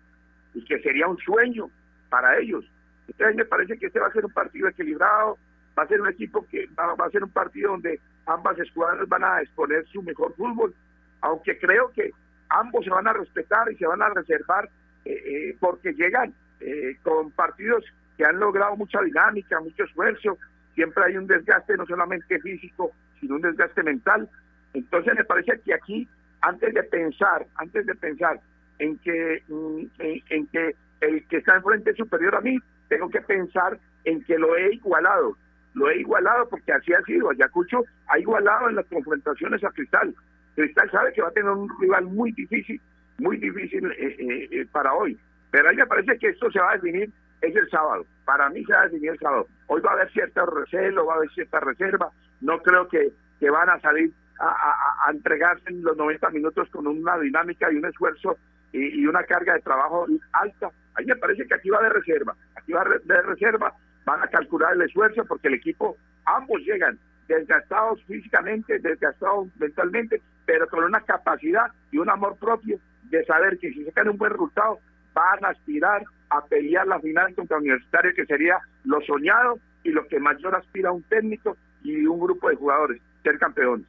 [0.55, 1.71] y que sería un sueño
[2.09, 2.65] para ellos.
[3.09, 5.39] Entonces me parece que este va a ser un partido equilibrado,
[5.79, 9.25] va a ser un equipo que va, a ser un partido donde ambas escuadras van
[9.25, 10.75] a exponer su mejor fútbol,
[11.21, 12.13] aunque creo que
[12.49, 14.69] ambos se van a respetar y se van a reservar
[15.05, 17.85] eh, eh, porque llegan eh, con partidos
[18.17, 20.39] que han logrado mucha dinámica, mucho esfuerzo,
[20.75, 24.29] siempre hay un desgaste no solamente físico, sino un desgaste mental.
[24.75, 26.09] Entonces me parece que aquí,
[26.41, 28.41] antes de pensar, antes de pensar
[28.79, 33.21] en que, mm, en, que el que está enfrente es superior a mí, tengo que
[33.21, 35.37] pensar en que lo he igualado.
[35.75, 37.31] Lo he igualado porque así ha sido.
[37.31, 40.15] Ayacucho ha igualado en las confrontaciones a Cristal.
[40.55, 42.81] Cristal sabe que va a tener un rival muy difícil,
[43.19, 45.19] muy difícil eh, eh, eh, para hoy.
[45.51, 48.07] Pero a mí me parece que esto se va a definir es el sábado.
[48.25, 49.47] Para mí se va a definir el sábado.
[49.67, 52.11] Hoy va a haber cierta recelo, va a haber cierta reserva.
[52.41, 56.69] No creo que, que van a salir a, a, a entregarse en los 90 minutos
[56.71, 58.37] con una dinámica y un esfuerzo
[58.73, 60.71] y, y una carga de trabajo alta.
[60.95, 62.35] A mí me parece que aquí va de reserva.
[62.55, 63.73] Aquí va de reserva.
[64.05, 70.69] Van a calcular el esfuerzo porque el equipo, ambos llegan desgastados físicamente, desgastados mentalmente, pero
[70.69, 74.79] con una capacidad y un amor propio de saber que si sacan un buen resultado
[75.13, 80.07] van a aspirar a pelear la final contra Universitario, que sería lo soñado y lo
[80.09, 83.87] que mayor aspira un técnico y un grupo de jugadores, ser campeones.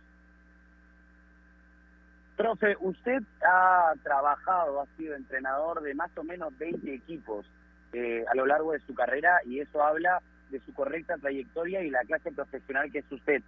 [2.35, 7.47] Profe, usted ha trabajado, ha sido entrenador de más o menos 20 equipos
[7.93, 11.89] eh, a lo largo de su carrera y eso habla de su correcta trayectoria y
[11.89, 13.41] la clase profesional que es usted.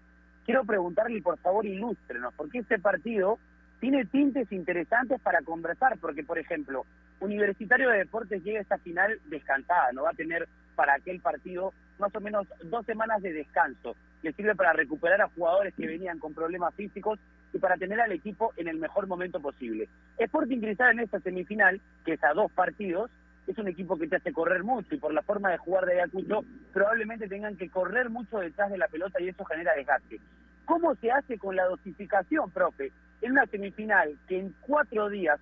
[0.46, 3.38] Quiero preguntarle, por favor, ilústrenos, porque este partido
[3.80, 6.86] tiene tintes interesantes para conversar, porque, por ejemplo,
[7.20, 11.74] Universitario de Deportes llega a esta final descansada, no va a tener para aquel partido
[12.00, 16.20] más o menos dos semanas de descanso, que sirve para recuperar a jugadores que venían
[16.20, 17.20] con problemas físicos
[17.54, 19.88] y para tener al equipo en el mejor momento posible.
[20.18, 23.10] Sporting Cristal en esta semifinal, que es a dos partidos,
[23.48, 25.94] es un equipo que te hace correr mucho y por la forma de jugar de
[25.94, 30.20] Ayacucho probablemente tengan que correr mucho detrás de la pelota y eso genera desgaste.
[30.66, 32.92] ¿Cómo se hace con la dosificación, profe?
[33.22, 35.40] En una semifinal que en cuatro días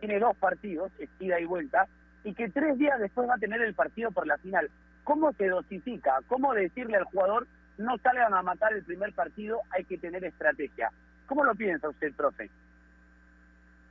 [0.00, 1.86] tiene dos partidos, es ida y vuelta,
[2.24, 4.68] y que tres días después va a tener el partido por la final.
[5.04, 6.18] ¿Cómo se dosifica?
[6.26, 7.46] ¿Cómo decirle al jugador
[7.78, 10.90] no salgan a matar el primer partido, hay que tener estrategia?
[11.26, 12.50] ¿Cómo lo piensa usted, profe?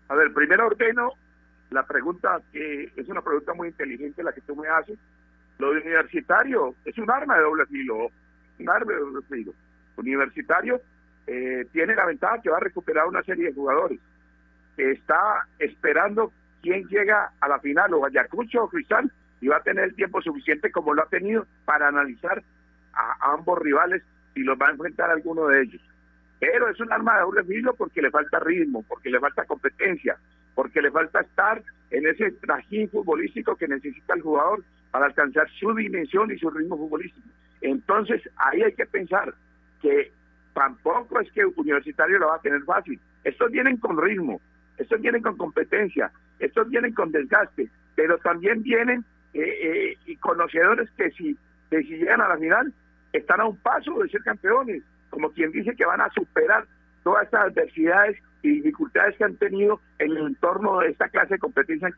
[0.07, 1.13] A ver, primero ordeno
[1.71, 4.97] la pregunta que es una pregunta muy inteligente la que tú me haces.
[5.57, 8.11] Lo de universitario es un arma de doble filo,
[8.59, 9.53] un arma de doble filo.
[9.97, 10.81] Universitario
[11.27, 13.99] eh, tiene la ventaja que va a recuperar una serie de jugadores.
[14.77, 19.85] Está esperando quién llega a la final, o Ayacucho o Cristal, y va a tener
[19.85, 22.43] el tiempo suficiente como lo ha tenido para analizar
[22.95, 24.03] a, ambos rivales
[24.35, 25.81] y los va a enfrentar alguno de ellos.
[26.39, 30.17] Pero es un arma de doble filo porque le falta ritmo, porque le falta competencia,
[30.53, 35.73] porque le falta estar en ese trajín futbolístico que necesita el jugador para alcanzar su
[35.73, 37.27] dimensión y su ritmo futbolístico.
[37.61, 39.33] Entonces, ahí hay que pensar
[39.81, 40.11] que
[40.53, 42.99] tampoco es que Universitario lo va a tener fácil.
[43.23, 44.41] Estos vienen con ritmo,
[44.77, 49.03] estos vienen con competencia, estos vienen con desgaste, pero también vienen
[49.33, 51.37] eh, eh, y conocedores que si,
[51.69, 52.73] que si llegan a la final
[53.17, 56.65] están a un paso de ser campeones, como quien dice que van a superar
[57.03, 61.39] todas estas adversidades y dificultades que han tenido en el entorno de esta clase de
[61.39, 61.89] competencia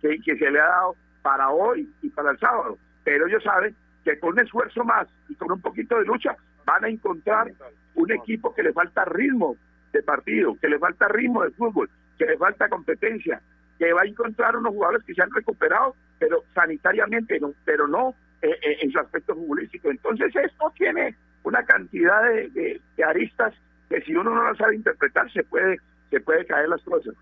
[0.00, 2.78] que, se le ha dado para hoy y para el sábado.
[3.04, 6.84] Pero ellos saben que con un esfuerzo más y con un poquito de lucha van
[6.84, 7.50] a encontrar
[7.94, 9.56] un equipo que le falta ritmo
[9.92, 13.40] de partido, que le falta ritmo de fútbol, que le falta competencia,
[13.78, 18.14] que va a encontrar unos jugadores que se han recuperado, pero sanitariamente, no, pero no
[18.42, 19.88] eh, eh, en su aspecto futbolístico.
[19.88, 23.54] Entonces esto tiene una cantidad de, aristas
[23.88, 25.78] que si uno no las sabe interpretar se puede
[26.10, 27.14] se puede caer las cosas.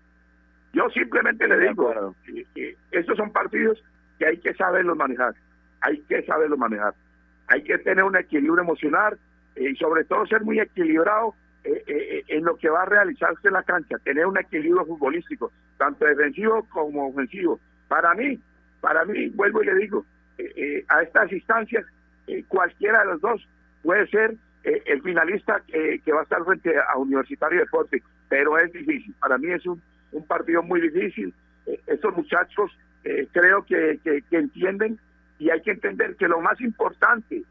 [0.73, 2.15] Yo simplemente le digo
[2.55, 3.83] que, estos son partidos
[4.17, 5.35] que hay que saberlos manejar,
[5.81, 6.95] hay que saberlos manejar,
[7.47, 9.15] hay que tener un equilibrio emocional
[9.55, 13.61] eh, y sobre todo ser muy equilibrado en lo que va a realizarse en la
[13.61, 17.59] cancha, tener un equilibrio futbolístico, tanto defensivo como ofensivo.
[17.87, 18.39] Para mí,
[18.79, 20.03] para mí, vuelvo y le digo,
[20.87, 21.85] a estas instancias,
[22.47, 23.47] cualquiera de los dos
[23.83, 28.57] puede ser eh, el finalista que va a estar frente a Universitario de Deporte, pero
[28.59, 29.13] es difícil.
[29.19, 29.81] Para mí es un,
[30.27, 31.33] partido muy difícil.
[31.65, 32.71] Eh, estos muchachos
[33.03, 34.99] eh, creo que, que, entienden
[35.39, 37.41] y hay que entender que lo más importante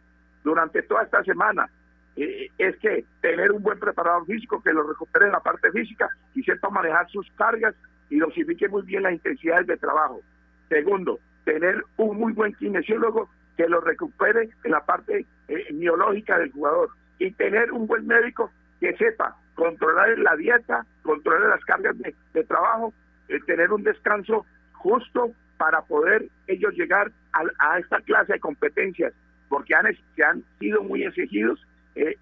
[0.44, 1.68] durante toda esta semana
[2.16, 6.42] es que tener un buen preparador físico que lo recupere en la parte física y
[6.42, 7.74] sepa manejar sus cargas
[8.11, 10.20] y dosifique muy bien las intensidades de trabajo.
[10.68, 11.18] Segundo,
[11.52, 17.32] tener un muy buen kinesiólogo que lo recupere en la parte eh, del jugador y
[17.32, 22.94] tener un buen médico que sepa controlar la dieta, controlar las cargas de, trabajo,
[23.28, 29.12] eh, tener un descanso justo para poder ellos llegar a, esta clase de competencias,
[29.48, 31.60] porque han, han sido muy exigidos
[31.96, 32.16] eh,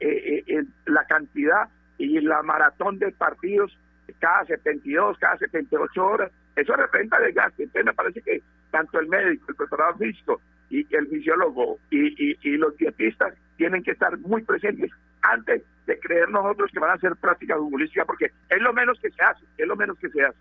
[0.47, 3.77] en la cantidad y la maratón de partidos
[4.19, 6.33] cada 72, cada 78 horas.
[6.59, 7.63] Eso representa desgaste.
[7.63, 10.41] Entonces me parece que tanto el médico, el preparador físico
[10.71, 14.91] y el fisiólogo y, y, los dietistas tienen que estar muy presentes
[15.23, 19.11] antes de creer nosotros que van a hacer práctica futbolística porque es lo menos que
[19.11, 20.39] se hace, es lo menos que se hace.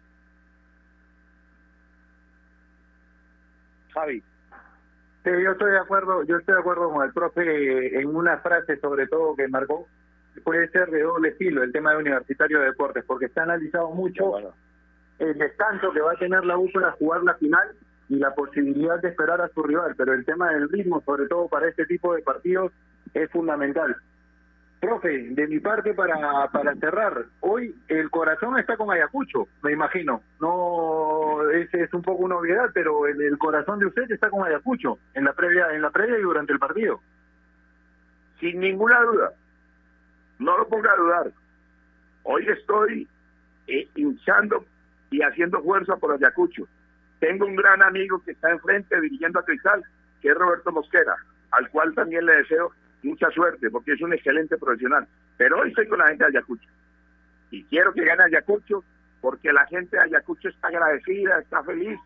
[3.93, 4.23] Javi.
[5.23, 8.77] Sí, yo estoy de acuerdo, yo estoy de acuerdo con el profe en una frase
[8.77, 9.87] sobre todo que marcó,
[10.43, 14.53] puede ser de doble estilo el tema de Universitario de Deportes, porque está analizado mucho
[15.19, 17.75] el descanso que va a tener la U para jugar la final
[18.09, 21.47] y la posibilidad de esperar a su rival, pero el tema del ritmo, sobre todo
[21.47, 22.71] para este tipo de partidos,
[23.13, 23.95] es fundamental.
[24.79, 30.21] Profe, de mi parte para, para cerrar, hoy el corazón está con Ayacucho, me imagino.
[30.39, 34.99] No es, es un poco una obviedad, pero el, corazón de usted está con Ayacucho
[35.15, 37.01] en la previa en la previa y durante el partido.
[38.39, 39.31] Sin ninguna duda.
[40.37, 41.31] No lo ponga a dudar.
[42.21, 43.07] Hoy estoy
[43.65, 44.63] eh, hinchando
[45.11, 46.67] y haciendo fuerza por Ayacucho
[47.19, 49.83] tengo un gran amigo que está enfrente dirigiendo a Cristal,
[50.21, 51.15] que es Roberto Mosquera,
[51.51, 52.71] al cual también le deseo
[53.03, 55.07] mucha suerte, porque es un excelente profesional.
[55.37, 56.69] Pero hoy estoy con la gente de Ayacucho.
[57.51, 58.83] Y quiero que gane Ayacucho,
[59.21, 61.99] porque la gente de Ayacucho está agradecida, está feliz.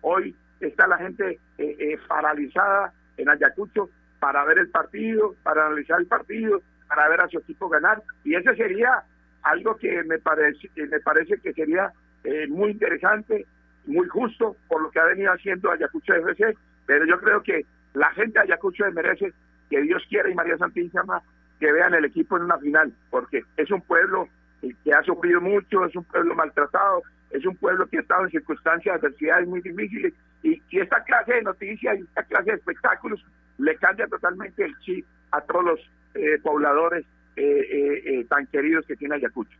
[0.00, 5.98] Hoy está la gente eh, eh, paralizada en Ayacucho para ver el partido, para analizar
[5.98, 8.02] el partido, para ver a su equipo ganar.
[8.22, 9.02] Y ese sería
[9.42, 11.92] algo que me parece, me parece que sería
[12.24, 13.46] eh, muy interesante
[13.86, 16.56] muy justo por lo que ha venido haciendo Ayacucho FC,
[16.86, 19.32] pero yo creo que la gente de Ayacucho merece
[19.68, 21.22] que Dios quiera y María Santísima
[21.58, 24.28] que vean el equipo en una final, porque es un pueblo
[24.60, 28.30] que ha sufrido mucho, es un pueblo maltratado, es un pueblo que ha estado en
[28.30, 33.24] circunstancias, adversidades muy difíciles, y, esta clase de noticias y esta clase de espectáculos
[33.58, 35.80] le cambia totalmente el chip a todos los
[36.14, 37.04] eh, pobladores
[37.36, 39.56] eh, eh, tan queridos que tiene Ayacucho.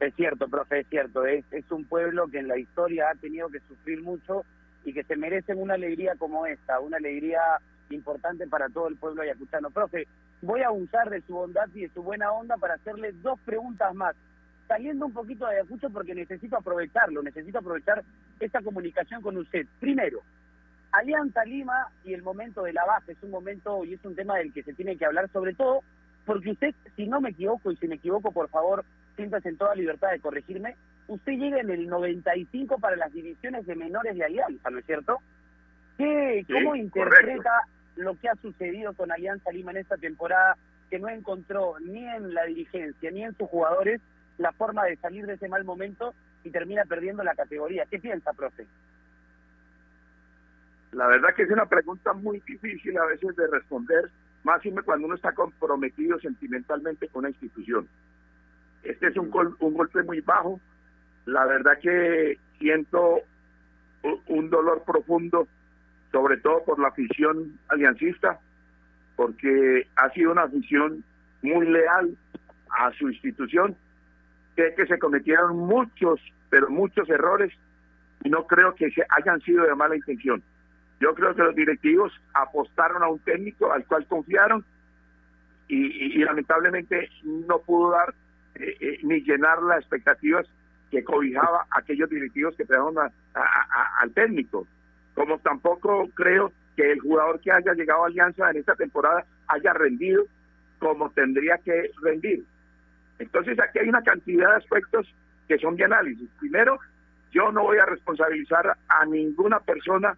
[0.00, 1.26] Es cierto, profe, es cierto.
[1.26, 4.44] Es, es un pueblo que en la historia ha tenido que sufrir mucho
[4.84, 7.40] y que se merecen una alegría como esta, una alegría
[7.90, 9.70] importante para todo el pueblo ayacuchano.
[9.70, 10.06] Profe,
[10.40, 13.94] voy a abusar de su bondad y de su buena onda para hacerle dos preguntas
[13.94, 14.16] más.
[14.68, 18.04] Saliendo un poquito de Ayacucho porque necesito aprovecharlo, necesito aprovechar
[18.38, 19.66] esta comunicación con usted.
[19.80, 20.20] Primero,
[20.92, 24.36] Alianza Lima y el momento de la base es un momento y es un tema
[24.36, 25.80] del que se tiene que hablar, sobre todo
[26.24, 28.84] porque usted, si no me equivoco, y si me equivoco, por favor,
[29.16, 30.76] siéntase en toda libertad de corregirme,
[31.08, 35.18] usted llega en el 95 para las divisiones de menores de Alianza, ¿no es cierto?
[35.98, 37.50] ¿Qué, ¿Cómo interpreta
[37.96, 40.56] lo que ha sucedido con Alianza Lima en esta temporada,
[40.88, 44.00] que no encontró ni en la dirigencia ni en sus jugadores
[44.38, 47.84] la forma de salir de ese mal momento y termina perdiendo la categoría?
[47.90, 48.66] ¿Qué piensa, profe?
[50.92, 54.10] La verdad que es una pregunta muy difícil a veces de responder,
[54.42, 57.86] más cuando uno está comprometido sentimentalmente con la institución.
[58.82, 60.60] Este es un, un golpe muy bajo.
[61.26, 63.22] La verdad que siento
[64.26, 65.46] un dolor profundo,
[66.12, 68.38] sobre todo por la afición aliancista,
[69.16, 71.04] porque ha sido una afición
[71.42, 72.16] muy leal
[72.78, 73.76] a su institución.
[74.56, 77.52] Sé que se cometieron muchos, pero muchos errores
[78.24, 80.42] no creo que se hayan sido de mala intención.
[81.00, 84.64] Yo creo que los directivos apostaron a un técnico al cual confiaron
[85.68, 88.12] y lamentablemente no pudo dar
[88.56, 90.46] eh, eh, ni llenar las expectativas
[90.90, 93.12] que cobijaba aquellos directivos que trajeron a-
[94.00, 94.66] al técnico.
[95.14, 99.72] Como tampoco creo que el jugador que haya llegado a Alianza en esta temporada haya
[99.72, 100.24] rendido
[100.78, 102.44] como tendría que rendir.
[103.18, 105.06] Entonces aquí hay una cantidad de aspectos
[105.46, 106.28] que son de análisis.
[106.40, 106.78] Primero,
[107.32, 110.16] yo no voy a responsabilizar a ninguna persona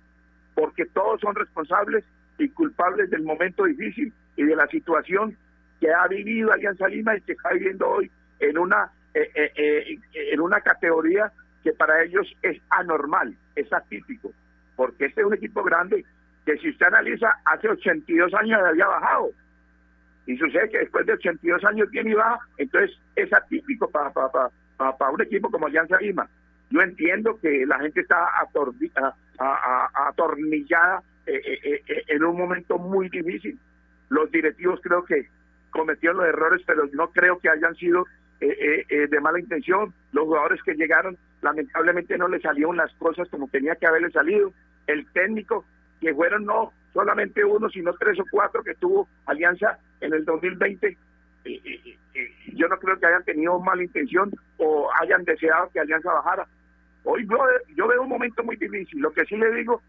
[0.55, 2.05] porque todos son responsables
[2.39, 5.37] y culpables del momento difícil y de la situación
[5.81, 8.11] que ha vivido Alianza Lima y que está viviendo hoy
[8.49, 9.99] en una eh, eh, eh,
[10.33, 11.31] en una categoría
[11.63, 14.33] que para ellos es anormal, es atípico,
[14.77, 16.05] porque este es un equipo grande
[16.45, 19.31] que si usted analiza hace 82 años había bajado
[20.27, 24.31] y sucede que después de 82 años viene y baja, entonces es atípico para, para,
[24.77, 26.29] para, para- un equipo como Alianza Lima.
[26.71, 28.27] Yo entiendo que la gente está
[30.09, 33.59] atornillada eh, en un momento muy difícil.
[34.09, 35.29] Los directivos creo que
[35.71, 38.07] cometieron los errores, pero no creo que hayan sido
[38.43, 39.95] eh, eh, eh, de mala intención.
[40.11, 44.53] Los jugadores que llegaron, lamentablemente no les salieron las cosas como tenía que haberles salido.
[44.89, 45.65] El técnico,
[46.01, 50.89] que fueron no solamente uno, sino tres o cuatro que tuvo Alianza en el 2020,
[50.89, 50.99] eh,
[51.45, 56.13] eh, eh, yo no creo que hayan tenido mala intención o hayan deseado que Alianza
[56.13, 56.47] bajara.
[57.05, 57.39] Hoy yo,
[57.77, 59.01] yo veo un momento muy difícil.
[59.01, 59.81] Lo que sí le digo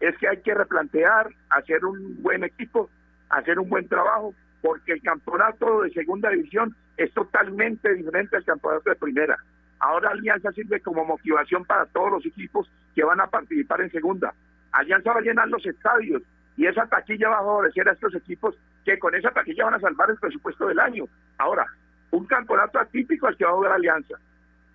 [0.00, 2.90] es que hay que replantear, hacer un buen equipo,
[3.28, 8.90] hacer un buen trabajo, porque el campeonato de segunda división es totalmente diferente al campeonato
[8.90, 9.36] de primera.
[9.80, 14.32] Ahora Alianza sirve como motivación para todos los equipos que van a participar en segunda.
[14.72, 16.22] Alianza va a llenar los estadios
[16.56, 19.80] y esa taquilla va a favorecer a estos equipos que con esa taquilla van a
[19.80, 21.04] salvar el presupuesto del año.
[21.38, 21.66] Ahora,
[22.12, 24.16] un campeonato atípico al que va a jugar Alianza.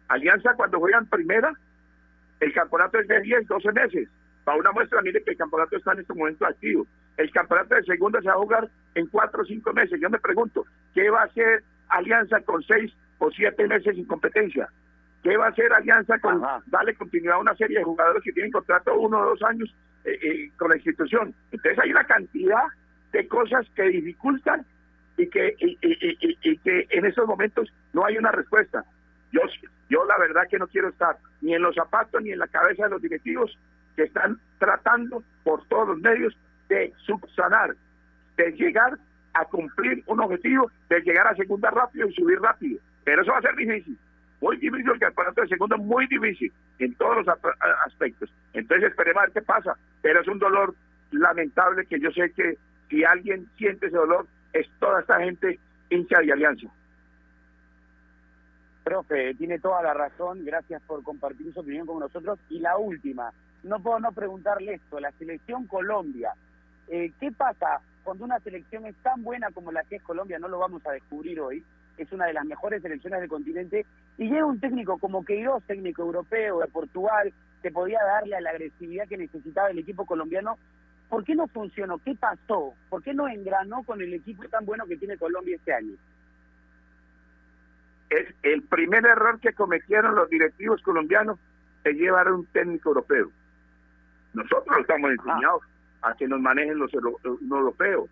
[0.10, 1.54] Alianza cuando juega en primera,
[2.40, 4.10] el campeonato es de 10, 12 meses.
[4.44, 6.86] Para una muestra, mire que el campeonato está en este momento activo.
[7.18, 10.00] El campeonato de segunda se va a jugar en 4 o 5 meses.
[10.02, 14.70] Yo me pregunto, ¿qué va a hacer Alianza con 6 o 7 meses sin competencia?
[15.24, 18.52] ¿Qué va a hacer Alianza con darle continuidad a una serie de jugadores que tienen
[18.52, 19.74] contrato uno o dos años
[20.06, 21.34] eh, eh, con la institución?
[21.52, 22.64] Entonces hay una cantidad
[23.12, 24.66] de cosas que dificultan
[25.18, 28.86] y que, y, y- y- y que en estos momentos no hay una respuesta.
[29.34, 29.42] Yo,
[29.90, 32.86] yo la verdad que no quiero estar ni en los zapatos ni en la cabeza
[32.86, 33.58] de los directivos
[33.98, 36.34] que están tratando por todos los medios
[36.70, 37.76] de subsanar,
[38.38, 38.98] de llegar
[39.34, 42.80] a cumplir un objetivo, de llegar a segunda rápido y subir rápido.
[43.04, 43.98] Pero eso va a ser difícil,
[44.42, 47.38] muy difícil el campeonato de segunda, muy difícil en todos los
[47.86, 48.32] aspectos.
[48.54, 50.76] Entonces esperemos a ver qué pasa, pero es un dolor
[51.12, 52.58] lamentable que yo sé que
[52.90, 55.60] si alguien siente ese dolor es toda esta gente
[55.90, 56.68] hincha de alianza.
[58.84, 62.40] Profe, tiene toda la razón, gracias por compartir su opinión con nosotros.
[62.50, 63.32] Y la última,
[63.64, 66.32] no puedo no preguntarle esto, la selección Colombia,
[66.88, 70.39] eh, ¿qué pasa cuando una selección es tan buena como la que es Colombia?
[70.39, 71.64] No lo vamos a descubrir hoy,
[71.97, 73.86] es una de las mejores selecciones del continente,
[74.18, 79.08] y llega un técnico como Queiroz, técnico europeo de Portugal, que podía darle la agresividad
[79.08, 80.58] que necesitaba el equipo colombiano.
[81.10, 81.97] ¿Por qué no funcionó?
[81.97, 82.74] ¿Qué pasó?
[82.89, 85.95] ¿Por qué no engranó con el equipo tan bueno que tiene Colombia este año?
[88.10, 91.39] es el primer error que cometieron los directivos colombianos
[91.84, 93.32] es llevar a un técnico europeo.
[94.34, 95.64] Nosotros estamos enseñados
[96.02, 98.10] a que nos manejen los, euro- los europeos.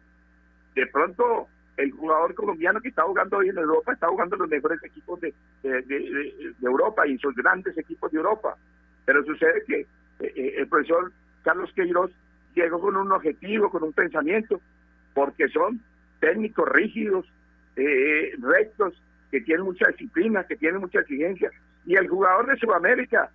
[0.75, 4.83] De pronto, el jugador colombiano que está jugando hoy en Europa está jugando los mejores
[4.83, 5.33] equipos de,
[5.63, 8.57] de- Europa y sus grandes equipos de Europa.
[9.05, 9.87] Pero sucede que eh,
[10.35, 11.11] eh, el profesor
[11.43, 12.11] Carlos Queiroz
[12.55, 14.59] llegó con un objetivo, con un pensamiento,
[15.13, 15.79] porque son
[16.19, 17.25] técnicos rígidos,
[17.75, 18.93] eh, rectos,
[19.31, 21.51] que tienen mucha disciplina, que tienen mucha exigencia.
[21.85, 23.29] Y el jugador de Sudamérica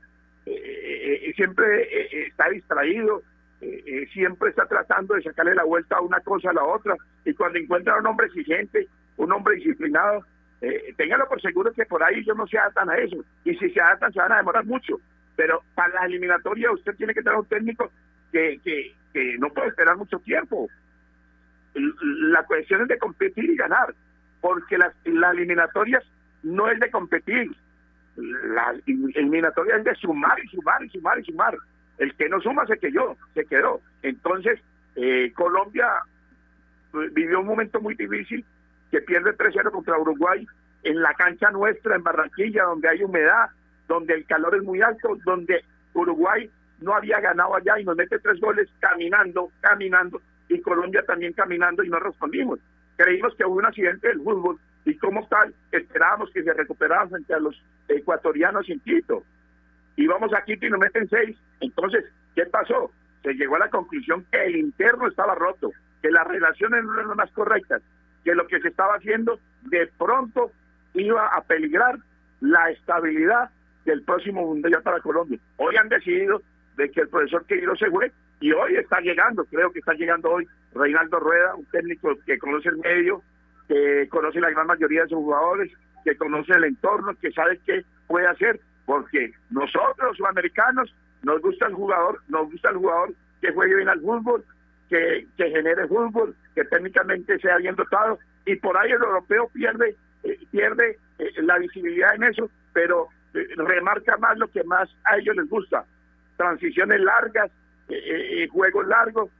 [1.37, 3.23] siempre está distraído,
[3.63, 6.97] eh, eh, siempre está tratando de sacarle la vuelta a una cosa a la otra.
[7.25, 10.27] Y cuando encuentra un hombre exigente, un hombre disciplinado,
[10.61, 13.25] eh, téngalo por seguro que por ahí ellos no se adaptan a eso.
[13.45, 14.99] Y si se adaptan, se van a demorar mucho.
[15.37, 17.89] Pero para la eliminatoria usted tiene que tener un técnico
[18.33, 20.69] que, que, que no puede esperar mucho tiempo.
[21.75, 23.95] La cuestión es de competir y ganar,
[24.41, 26.05] porque las, las eliminatorias
[26.43, 27.49] no es de competir,
[28.17, 31.57] la eliminatoria es de sumar y sumar y sumar y sumar.
[32.03, 33.81] El que no suma se quedó, se quedó.
[34.03, 34.59] Entonces,
[34.97, 35.87] eh, Colombia
[36.95, 38.45] eh, vivió un momento muy difícil
[38.91, 40.45] que pierde 3-0 contra Uruguay
[40.83, 43.51] en la cancha nuestra en Barranquilla, donde hay humedad,
[43.87, 46.51] donde el calor es muy alto, donde Uruguay
[46.81, 51.85] no había ganado allá y nos mete tres goles caminando, caminando, y Colombia también caminando
[51.85, 52.59] y no respondimos.
[52.97, 57.33] Creímos que hubo un accidente del fútbol y como tal esperábamos que se recuperaran frente
[57.33, 59.23] a los ecuatorianos en Quito.
[59.97, 61.37] Y vamos a Quito y nos meten seis.
[61.61, 62.91] Entonces, ¿qué pasó?
[63.23, 65.71] Se llegó a la conclusión que el interno estaba roto,
[66.01, 67.83] que las relaciones no eran las más correctas,
[68.25, 70.51] que lo que se estaba haciendo de pronto
[70.95, 71.99] iba a peligrar
[72.41, 73.51] la estabilidad
[73.85, 75.39] del próximo mundial para Colombia.
[75.57, 76.43] Hoy han decidido
[76.77, 80.31] de que el profesor Queiroz se fue y hoy está llegando, creo que está llegando
[80.31, 83.23] hoy Reinaldo Rueda, un técnico que conoce el medio,
[83.69, 85.71] que conoce la gran mayoría de sus jugadores,
[86.05, 91.67] que conoce el entorno, que sabe qué puede hacer, porque nosotros los sudamericanos nos gusta
[91.67, 94.45] el jugador, nos gusta el jugador que juegue bien al fútbol,
[94.89, 99.97] que, que genere fútbol, que técnicamente sea bien dotado, y por ahí el europeo pierde,
[100.25, 105.17] eh, pierde eh, la visibilidad en eso, pero eh, remarca más lo que más a
[105.19, 105.85] ellos les gusta,
[106.37, 107.51] transiciones largas,
[108.51, 109.31] juegos largos,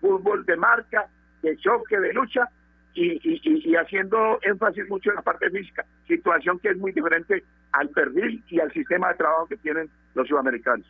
[0.00, 1.06] fútbol de marca,
[1.42, 2.48] de choque, de lucha,
[2.96, 7.44] y, y, y, haciendo énfasis mucho en la parte física, situación que es muy diferente
[7.72, 10.86] al perfil y al sistema de trabajo que tienen los sudamericanos.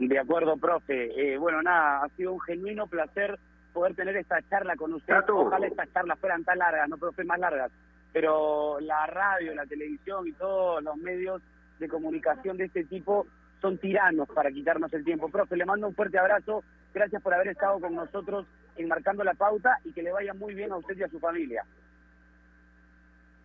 [0.00, 1.34] De acuerdo, profe.
[1.34, 3.38] Eh, bueno, nada, ha sido un genuino placer
[3.72, 5.14] poder tener esta charla con usted.
[5.28, 7.70] Ojalá estas charlas fueran tan largas, no profe, más largas.
[8.12, 11.40] Pero la radio, la televisión y todos los medios
[11.78, 13.26] de comunicación de este tipo
[13.62, 15.30] son tiranos para quitarnos el tiempo.
[15.30, 16.62] Profe, le mando un fuerte abrazo.
[16.92, 18.46] Gracias por haber estado con nosotros
[18.76, 21.64] enmarcando la pauta y que le vaya muy bien a usted y a su familia.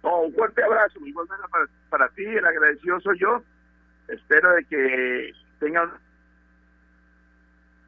[0.01, 3.41] Oh, un fuerte abrazo, mi para, para ti, el agradecido soy yo.
[4.07, 5.91] Espero de que tengan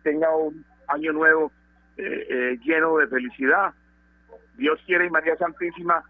[0.03, 1.51] tenga un año nuevo
[1.97, 3.73] eh, eh, lleno de felicidad.
[4.55, 6.03] Dios quiere y María Santísima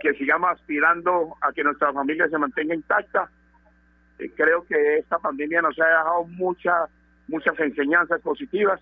[0.00, 3.30] que sigamos aspirando a que nuestra familia se mantenga intacta.
[4.36, 6.90] Creo que esta pandemia nos ha dejado muchas
[7.30, 8.80] muchas enseñanzas positivas.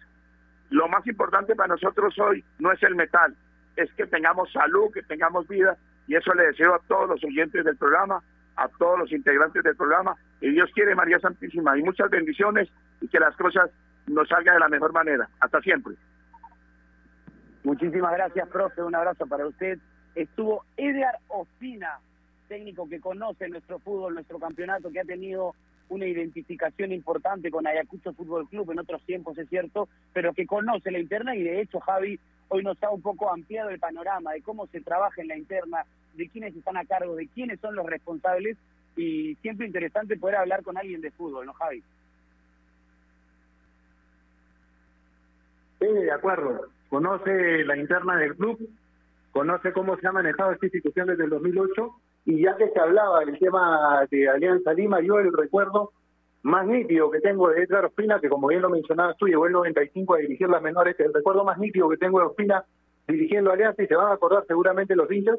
[0.71, 3.37] Lo más importante para nosotros hoy no es el metal,
[3.77, 5.77] es que tengamos salud, que tengamos vida,
[6.07, 8.23] y eso le deseo a todos los oyentes del programa,
[8.57, 12.69] a todos los integrantes del programa, y Dios quiere, María Santísima, y muchas bendiciones,
[13.01, 13.71] y que las cosas
[14.07, 15.29] nos salgan de la mejor manera.
[15.41, 15.95] Hasta siempre.
[17.65, 19.79] Muchísimas gracias, profe, un abrazo para usted.
[20.15, 22.01] Estuvo Edgar Ospina,
[22.49, 25.55] técnico que conoce nuestro fútbol, nuestro campeonato, que ha tenido
[25.89, 30.91] una identificación importante con Ayacucho Fútbol Club en otros tiempos, es cierto, pero que conoce
[30.91, 32.19] la interna y de hecho Javi
[32.49, 35.85] hoy nos ha un poco ampliado el panorama de cómo se trabaja en la interna,
[36.15, 38.57] de quiénes están a cargo, de quiénes son los responsables
[38.97, 41.83] y siempre interesante poder hablar con alguien de fútbol, ¿no, Javi?
[45.79, 46.67] Sí, de acuerdo.
[46.89, 48.59] Conoce la interna del club,
[49.31, 51.95] conoce cómo se ha manejado esta institución desde el 2008
[52.29, 55.93] y ya que se hablaba del tema de Alianza Lima, yo el recuerdo
[56.43, 59.53] más nítido que tengo de Edgar Ospina, que como bien lo mencionabas tú, llegó el
[59.53, 62.67] 95 a dirigir las menores, el recuerdo más nítido que tengo de Ospina
[63.07, 65.39] dirigiendo Alianza, y se van a acordar seguramente los hinchas,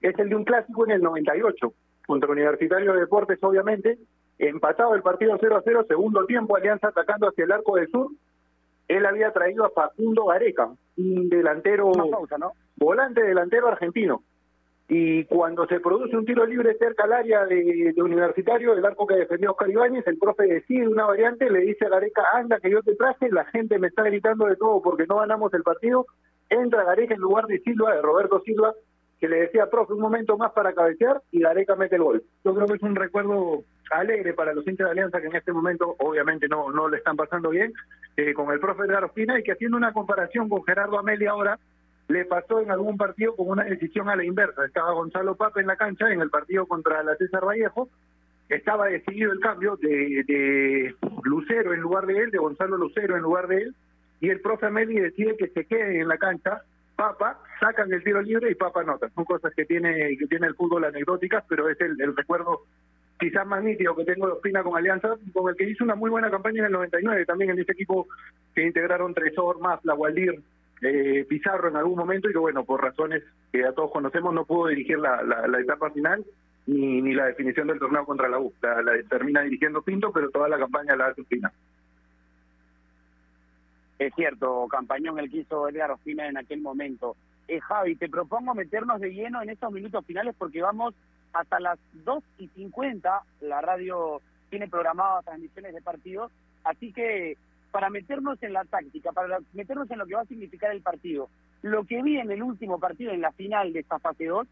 [0.00, 1.72] es el de un clásico en el 98,
[2.06, 3.98] contra Universitario de Deportes, obviamente,
[4.38, 8.12] empatado el partido 0 a 0, segundo tiempo, Alianza atacando hacia el arco del sur,
[8.86, 11.90] él había traído a Facundo Gareca, un delantero,
[12.76, 14.22] volante delantero argentino,
[14.88, 19.16] y cuando se produce un tiro libre cerca al área de, Universitario, el arco que
[19.16, 22.82] defendió Oscar Ibáñez, el profe decide una variante, le dice a Gareca, anda que yo
[22.82, 26.06] te traje, la gente me está gritando de todo porque no ganamos el partido,
[26.48, 28.74] entra Gareca en lugar de Silva, de Roberto Silva,
[29.18, 32.22] que le decía, profe, un momento más para cabecear, y Gareca mete el gol.
[32.44, 35.52] Yo creo que es un recuerdo alegre para los hinchas de Alianza que en este
[35.52, 37.72] momento obviamente no, no le están pasando bien,
[38.16, 41.58] eh, con el profe Edgar Ospina, y que haciendo una comparación con Gerardo Amelia ahora,
[42.08, 44.64] le pasó en algún partido con una decisión a la inversa.
[44.64, 47.88] Estaba Gonzalo Papa en la cancha en el partido contra la César Vallejo.
[48.48, 50.94] Estaba decidido el cambio de, de
[51.24, 53.74] Lucero en lugar de él, de Gonzalo Lucero en lugar de él.
[54.20, 56.62] Y el profe Meli decide que se quede en la cancha.
[56.94, 59.10] Papa, sacan el tiro libre y Papa nota.
[59.10, 62.62] Son cosas que tiene que tiene el fútbol anecdóticas, pero es el, recuerdo
[63.18, 66.08] quizás más nítido que tengo de Ospina con Alianza, con el que hizo una muy
[66.08, 68.06] buena campaña en el 99, también en este equipo
[68.54, 70.40] que integraron Tresor, más La Gualdir,
[70.82, 73.22] eh, Pizarro en algún momento y que bueno, por razones
[73.52, 76.24] que a todos conocemos no pudo dirigir la, la, etapa final
[76.66, 78.52] ni, ni la definición del torneo contra la U.
[78.62, 81.22] La, termina dirigiendo Pinto, pero toda la campaña la hace.
[83.98, 87.16] Es cierto, campañón el quiso Edgar Ospina en aquel momento.
[87.48, 90.94] Eh, Javi, te propongo meternos de lleno en estos minutos finales porque vamos
[91.32, 93.22] hasta las 2 y 50.
[93.42, 94.20] La radio
[94.50, 96.30] tiene programadas transmisiones de partidos,
[96.64, 97.36] así que
[97.70, 101.28] para meternos en la táctica, para meternos en lo que va a significar el partido.
[101.62, 104.46] Lo que vi en el último partido, en la final de esta fase 2,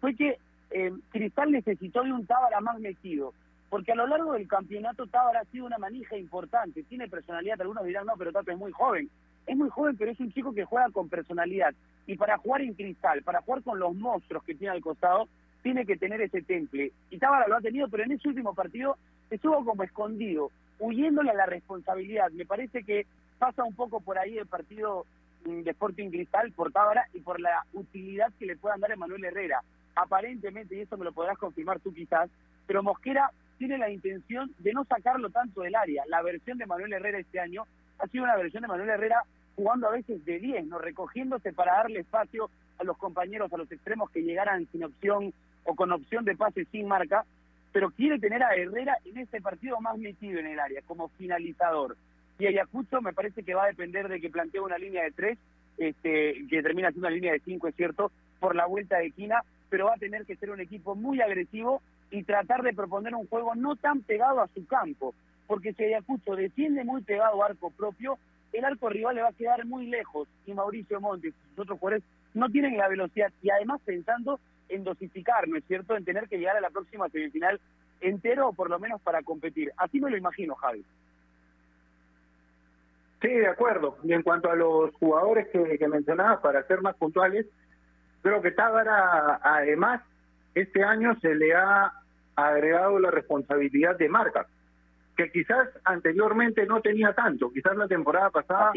[0.00, 0.38] fue que
[0.70, 3.32] eh, Cristal necesitó de un Tábara más metido,
[3.70, 7.84] porque a lo largo del campeonato Tábara ha sido una manija importante, tiene personalidad, algunos
[7.84, 9.08] dirán, no, pero Tato es muy joven.
[9.46, 11.74] Es muy joven, pero es un chico que juega con personalidad.
[12.06, 15.26] Y para jugar en Cristal, para jugar con los monstruos que tiene al costado,
[15.62, 16.92] tiene que tener ese temple.
[17.10, 18.96] Y Tábara lo ha tenido, pero en ese último partido
[19.30, 22.30] estuvo como escondido, huyéndole a la responsabilidad.
[22.30, 23.06] Me parece que
[23.38, 25.06] pasa un poco por ahí el partido
[25.44, 28.96] mm, de Sporting Cristal por Tábara y por la utilidad que le puedan dar a
[28.96, 29.60] Manuel Herrera.
[29.94, 32.30] Aparentemente, y eso me lo podrás confirmar tú quizás,
[32.66, 36.04] pero Mosquera tiene la intención de no sacarlo tanto del área.
[36.06, 37.64] La versión de Manuel Herrera este año
[37.98, 39.22] ha sido una versión de Manuel Herrera
[39.56, 40.78] jugando a veces de 10, ¿no?
[40.78, 42.48] recogiéndose para darle espacio
[42.78, 46.64] a los compañeros, a los extremos que llegaran sin opción o con opción de pase
[46.66, 47.24] sin marca,
[47.78, 51.96] pero quiere tener a Herrera en este partido más metido en el área, como finalizador.
[52.36, 55.38] Y Ayacucho me parece que va a depender de que plantee una línea de tres,
[55.76, 58.10] este, que termina siendo una línea de cinco, es cierto,
[58.40, 61.80] por la vuelta de Quina, pero va a tener que ser un equipo muy agresivo
[62.10, 65.14] y tratar de proponer un juego no tan pegado a su campo,
[65.46, 68.18] porque si Ayacucho defiende muy pegado a arco propio,
[68.52, 71.78] el arco rival le va a quedar muy lejos y Mauricio Montes y sus otros
[71.78, 72.02] jugadores
[72.34, 76.38] no tienen la velocidad y además pensando en dosificar, ¿no es cierto?, en tener que
[76.38, 77.60] llegar a la próxima semifinal
[78.00, 79.72] entero o por lo menos para competir.
[79.76, 80.84] Así me lo imagino, Javi.
[83.20, 83.98] Sí, de acuerdo.
[84.04, 87.46] Y en cuanto a los jugadores que, que mencionabas, para ser más puntuales,
[88.22, 90.02] creo que Tábara, además,
[90.54, 91.92] este año se le ha
[92.36, 94.46] agregado la responsabilidad de marca,
[95.16, 97.50] que quizás anteriormente no tenía tanto.
[97.52, 98.72] Quizás la temporada pasada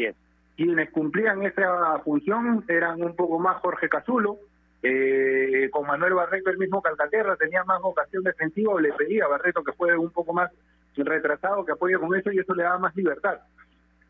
[0.56, 4.38] quienes cumplían esa función eran un poco más Jorge Cazulo,
[4.82, 9.62] eh, con Manuel Barreto el mismo Calcaterra tenía más vocación defensiva le pedía a Barreto
[9.62, 10.50] que juegue un poco más
[10.96, 13.40] retrasado, que apoye con eso y eso le daba más libertad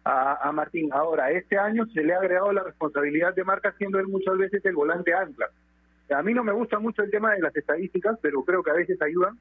[0.04, 0.90] a, a, Martín.
[0.92, 4.64] Ahora, este año se le ha agregado la responsabilidad de marca, siendo él muchas veces
[4.64, 5.48] el volante ancla.
[6.10, 8.74] A mí no me gusta mucho el tema de las estadísticas, pero creo que a
[8.74, 9.38] veces ayudan.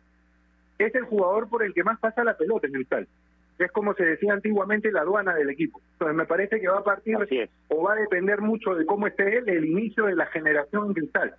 [0.77, 3.07] Es el jugador por el que más pasa la pelota en el tal.
[3.65, 5.81] Es como se decía antiguamente la aduana del equipo.
[5.93, 7.17] Entonces me parece que va a partir
[7.69, 10.93] o va a depender mucho de cómo esté él el inicio de la generación en
[10.93, 11.35] cristal.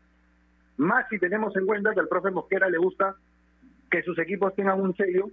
[0.76, 3.16] Más si tenemos en cuenta que al profe Mosquera le gusta
[3.90, 5.26] que sus equipos tengan un sello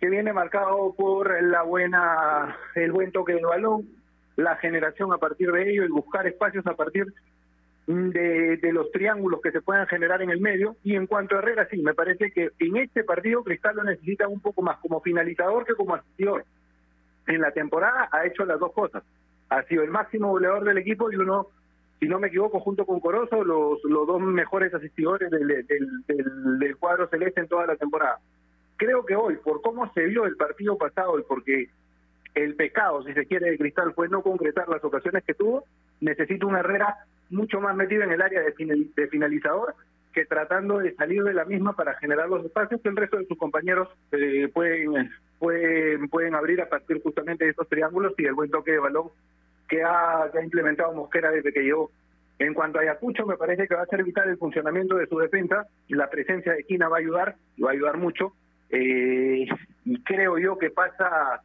[0.00, 3.88] que viene marcado por la buena, el buen toque del balón,
[4.36, 7.06] la generación a partir de ello, el buscar espacios a partir
[7.86, 10.76] de, de, los triángulos que se puedan generar en el medio.
[10.82, 14.28] Y en cuanto a Herrera, sí, me parece que en este partido Cristal lo necesita
[14.28, 16.44] un poco más como finalizador que como asistidor.
[17.26, 19.02] En la temporada ha hecho las dos cosas.
[19.48, 21.48] Ha sido el máximo goleador del equipo y uno,
[22.00, 26.76] si no me equivoco, junto con Corozo, los, los dos mejores asistidores del, del, del
[26.76, 28.18] cuadro celeste en toda la temporada
[28.76, 31.68] creo que hoy, por cómo se vio el partido pasado y porque
[32.34, 35.64] el pecado, si se quiere, de Cristal fue no concretar las ocasiones que tuvo,
[36.00, 36.96] necesita una Herrera
[37.30, 39.74] mucho más metido en el área de, finalizador
[40.12, 43.26] que tratando de salir de la misma para generar los espacios que el resto de
[43.26, 48.34] sus compañeros eh, pueden, pueden, pueden abrir a partir justamente de estos triángulos y el
[48.34, 49.10] buen toque de balón
[49.68, 51.90] que ha, implementado Mosquera desde que llegó.
[52.38, 55.18] En cuanto a Ayacucho, me parece que va a ser vital el funcionamiento de su
[55.18, 55.66] defensa.
[55.88, 58.32] La presencia de Quina va a ayudar, va a ayudar mucho.
[58.70, 59.46] Eh,
[59.84, 61.42] y creo yo que pasa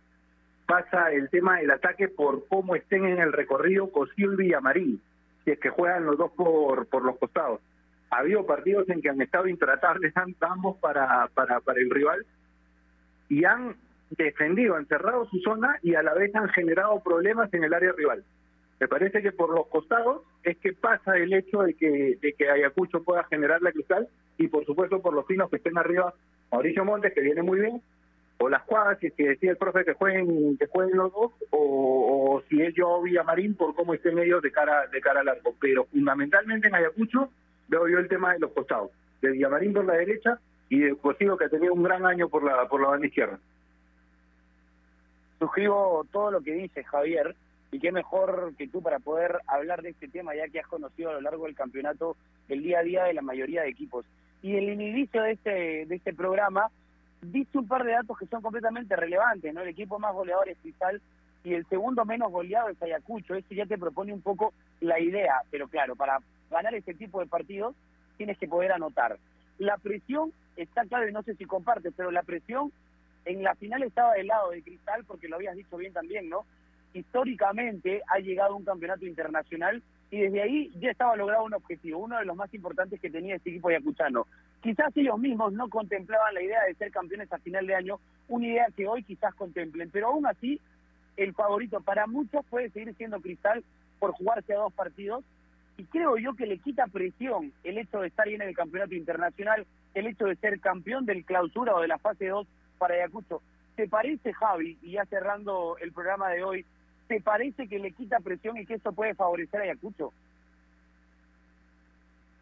[0.72, 5.02] pasa el tema del ataque por cómo estén en el recorrido Cosil y Villamarín,
[5.44, 7.62] si es que juegan los dos por, por los costados.
[8.10, 12.26] Ha habido partidos en que han estado intratables ambos para, para, para el rival
[13.30, 13.76] y han
[14.10, 17.94] defendido, han cerrado su zona y a la vez han generado problemas en el área
[17.94, 18.24] rival.
[18.80, 22.50] Me parece que por los costados es que pasa el hecho de que, de que
[22.50, 26.14] Ayacucho pueda generar la cristal y por supuesto por los finos que estén arriba
[26.52, 27.82] Mauricio Montes, que viene muy bien,
[28.42, 31.32] o las cuadras, si es que decía el profe que jueguen, que jueguen los dos,
[31.52, 35.56] o, si es yo Villamarín por cómo estén ellos de cara, de cara al arco.
[35.60, 37.30] Pero fundamentalmente en Ayacucho
[37.68, 40.40] veo yo el tema de los costados, de Villamarín por la derecha
[40.70, 43.38] y de Cosido que ha tenido un gran año por la, por la banda izquierda.
[45.38, 47.36] Suscribo todo lo que dice Javier,
[47.72, 51.10] y qué mejor que tú para poder hablar de este tema ya que has conocido
[51.10, 52.18] a lo largo del campeonato
[52.50, 54.06] el día a día de la mayoría de equipos.
[54.42, 56.70] Y el inicio de este, de este programa
[57.22, 59.62] viste un par de datos que son completamente relevantes, ¿no?
[59.62, 61.02] El equipo más goleador es Cristal
[61.44, 63.36] y el segundo menos goleado es Ayacucho.
[63.36, 66.20] Eso ya te propone un poco la idea, pero claro, para
[66.50, 67.76] ganar este tipo de partidos
[68.18, 69.18] tienes que poder anotar.
[69.58, 72.72] La presión está claro y no sé si compartes, pero la presión
[73.26, 76.46] en la final estaba del lado de Cristal porque lo habías dicho bien también, ¿no?
[76.94, 82.18] Históricamente ha llegado un campeonato internacional y desde ahí ya estaba logrado un objetivo, uno
[82.18, 84.28] de los más importantes que tenía este equipo ayacuchano.
[84.62, 88.48] Quizás ellos mismos no contemplaban la idea de ser campeones a final de año, una
[88.48, 90.60] idea que hoy quizás contemplen, pero aún así
[91.18, 93.64] el favorito para muchos puede seguir siendo Cristal
[94.00, 95.24] por jugarse a dos partidos
[95.78, 98.94] y creo yo que le quita presión el hecho de estar bien en el campeonato
[98.94, 102.48] internacional, el hecho de ser campeón del clausura o de la fase 2
[102.78, 103.42] para Ayacucho.
[103.76, 106.66] ¿Te parece, Javi, y ya cerrando el programa de hoy,
[107.08, 110.14] ¿te parece que le quita presión y que eso puede favorecer a Ayacucho?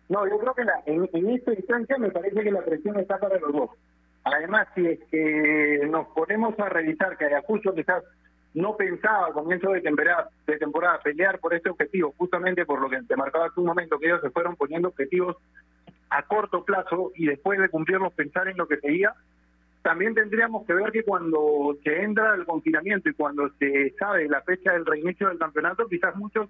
[0.10, 3.20] No, yo creo que la, en, en, esta instancia me parece que la presión está
[3.20, 3.70] para los dos.
[4.24, 8.04] Además, si es que nos ponemos a revisar que Ayacucho quizás
[8.56, 12.90] no pensaba a comienzo de temporada, de temporada pelear por este objetivo, justamente por lo
[12.90, 15.38] que te marcaba hace un momento, que ellos se fueron poniendo objetivos
[16.10, 19.14] a corto plazo y después de cumplirlos pensar en lo que seguía,
[19.84, 24.42] también tendríamos que ver que cuando se entra el confinamiento y cuando se sabe la
[24.42, 26.50] fecha del reinicio del campeonato, quizás muchos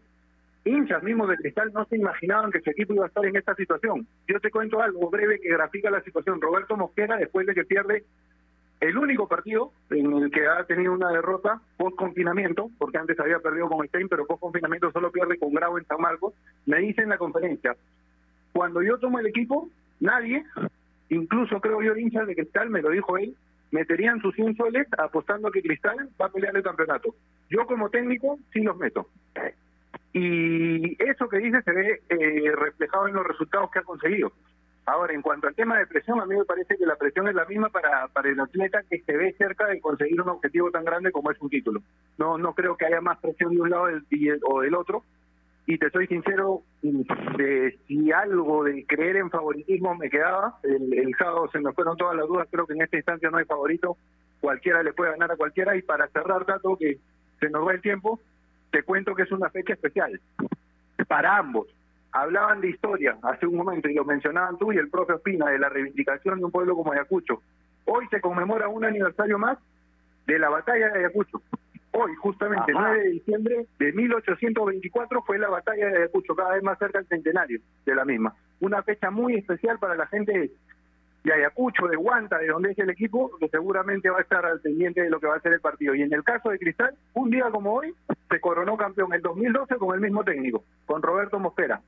[0.69, 3.55] hinchas mismos de Cristal no se imaginaban que su equipo iba a estar en esta
[3.55, 4.07] situación.
[4.27, 6.41] Yo te cuento algo breve que grafica la situación.
[6.41, 8.03] Roberto Mosquera, después de que pierde
[8.79, 13.39] el único partido en el que ha tenido una derrota post confinamiento, porque antes había
[13.39, 16.33] perdido con Stein, pero post confinamiento solo pierde con Grau en San Marcos,
[16.65, 17.75] me dice en la conferencia,
[18.53, 20.45] cuando yo tomo el equipo, nadie,
[21.09, 23.35] incluso creo yo hinchas de Cristal, me lo dijo él,
[23.71, 27.13] meterían sus 100 soles apostando a que Cristal va a pelear el campeonato.
[27.49, 29.07] Yo como técnico sí los meto.
[30.13, 34.31] Y eso que dice se ve eh, reflejado en los resultados que ha conseguido.
[34.85, 37.35] Ahora, en cuanto al tema de presión, a mí me parece que la presión es
[37.35, 40.83] la misma para, para el atleta que se ve cerca de conseguir un objetivo tan
[40.83, 41.81] grande como es un título.
[42.17, 43.87] No no creo que haya más presión de un lado
[44.43, 45.03] o del otro.
[45.67, 51.13] Y te soy sincero, de, si algo de creer en favoritismo me quedaba, el, el
[51.15, 53.95] sábado se me fueron todas las dudas, creo que en esta instancia no hay favorito,
[54.39, 55.77] cualquiera le puede ganar a cualquiera.
[55.77, 56.97] Y para cerrar, dato que
[57.39, 58.19] se nos va el tiempo,
[58.71, 60.19] te cuento que es una fecha especial
[61.07, 61.67] para ambos.
[62.11, 65.59] Hablaban de historia hace un momento y lo mencionaban tú y el propio Espina de
[65.59, 67.41] la reivindicación de un pueblo como Ayacucho.
[67.85, 69.57] Hoy se conmemora un aniversario más
[70.25, 71.41] de la batalla de Ayacucho.
[71.91, 72.89] Hoy, justamente, Ajá.
[72.89, 77.07] 9 de diciembre de 1824 fue la batalla de Ayacucho, cada vez más cerca del
[77.07, 78.35] centenario de la misma.
[78.59, 80.51] Una fecha muy especial para la gente
[81.23, 84.61] de Ayacucho, de Guanta, de donde es el equipo, que seguramente va a estar al
[84.61, 85.93] pendiente de lo que va a ser el partido.
[85.95, 87.93] Y en el caso de Cristal, un día como hoy,
[88.29, 91.81] se coronó campeón en 2012 con el mismo técnico, con Roberto Mosquera.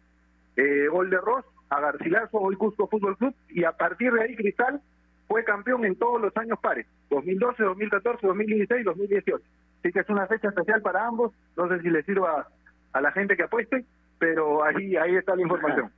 [0.57, 4.35] Eh, gol de Ross a Garcilaso, hoy Cusco Fútbol Club, y a partir de ahí
[4.35, 4.81] Cristal
[5.27, 9.45] fue campeón en todos los años pares, 2012, 2014, 2016 y 2018.
[9.79, 12.47] Así que es una fecha especial para ambos, no sé si le sirva
[12.91, 13.85] a la gente que apueste,
[14.19, 15.89] pero ahí, ahí está la información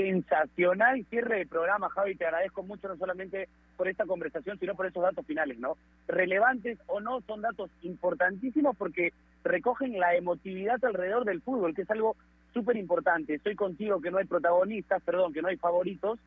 [0.00, 2.14] sensacional cierre de programa, Javi.
[2.14, 5.76] Te agradezco mucho, no solamente por esta conversación, sino por esos datos finales, ¿no?
[6.08, 9.12] Relevantes o no, son datos importantísimos porque
[9.44, 12.16] recogen la emotividad alrededor del fútbol, que es algo
[12.54, 13.34] súper importante.
[13.34, 16.18] Estoy contigo que no hay protagonistas, perdón, que no hay favoritos,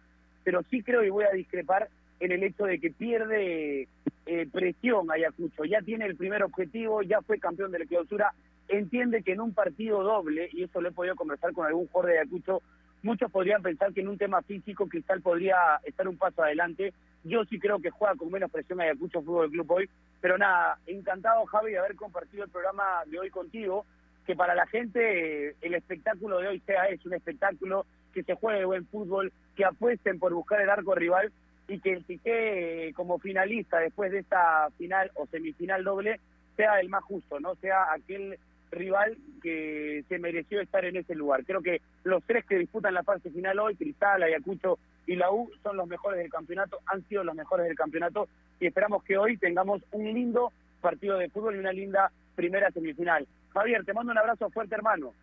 [0.43, 3.87] pero sí creo y voy a discrepar en el hecho de que pierde
[4.25, 5.65] eh, presión Ayacucho.
[5.65, 8.33] Ya tiene el primer objetivo, ya fue campeón de la clausura,
[8.67, 12.11] entiende que en un partido doble, y eso lo he podido conversar con algún jugador
[12.11, 12.61] de Ayacucho,
[13.03, 16.93] Muchos podrían pensar que en un tema físico Cristal podría estar un paso adelante.
[17.25, 19.89] Yo sí creo que juega con menos presión Ayacucho Fútbol Club hoy.
[20.21, 23.85] Pero nada, encantado Javi de haber compartido el programa de hoy contigo.
[24.25, 28.63] Que para la gente el espectáculo de hoy sea es un espectáculo, que se juegue
[28.63, 31.29] buen fútbol, que apuesten por buscar el arco rival
[31.67, 36.21] y que el que como finalista después de esta final o semifinal doble
[36.55, 38.39] sea el más justo, no sea aquel
[38.73, 41.43] rival que se mereció estar en ese lugar.
[41.45, 45.51] Creo que los tres que disputan la fase final hoy, Cristal, Ayacucho y la U,
[45.61, 48.27] son los mejores del campeonato, han sido los mejores del campeonato
[48.59, 50.51] y esperamos que hoy tengamos un lindo
[50.81, 53.27] partido de fútbol y una linda primera semifinal.
[53.53, 55.13] Javier, te mando un abrazo fuerte, hermano.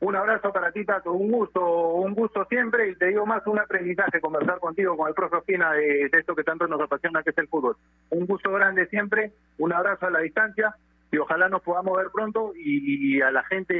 [0.00, 1.12] Un abrazo para ti, Tato.
[1.12, 2.90] Un gusto, un gusto siempre.
[2.90, 6.36] Y te digo más, un aprendizaje conversar contigo, con el profe Ospina, de, de esto
[6.36, 7.76] que tanto nos apasiona, que es el fútbol.
[8.10, 9.32] Un gusto grande siempre.
[9.58, 10.72] Un abrazo a la distancia
[11.10, 13.74] y ojalá nos podamos ver pronto y, a la gente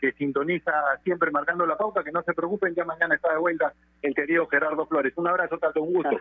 [0.00, 0.72] que sintoniza
[1.02, 3.72] siempre marcando la pauta, que no se preocupen, ya mañana está de vuelta
[4.02, 5.14] el querido Gerardo Flores.
[5.16, 6.18] Un abrazo, Tato, un gusto.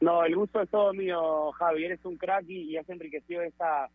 [0.00, 3.88] no, el gusto es todo mío, Javi, eres un crack y, has enriquecido esta,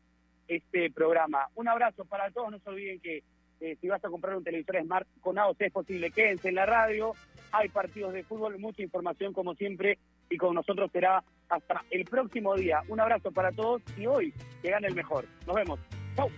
[0.48, 1.48] este programa.
[1.56, 3.24] Un abrazo para todos, no se olviden que
[3.60, 6.68] eh, si vas a comprar un televisor Smart con AOC es posible, quédense en la
[6.68, 7.14] radio,
[7.52, 9.98] hay partidos de fútbol, mucha información como siempre
[10.30, 12.82] y con nosotros será hasta el próximo día.
[12.90, 15.26] Un abrazo para todos y hoy que gane el mejor.
[15.46, 15.80] Nos vemos.
[16.16, 16.30] Chau.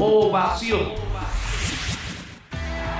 [0.00, 1.08] Ovación.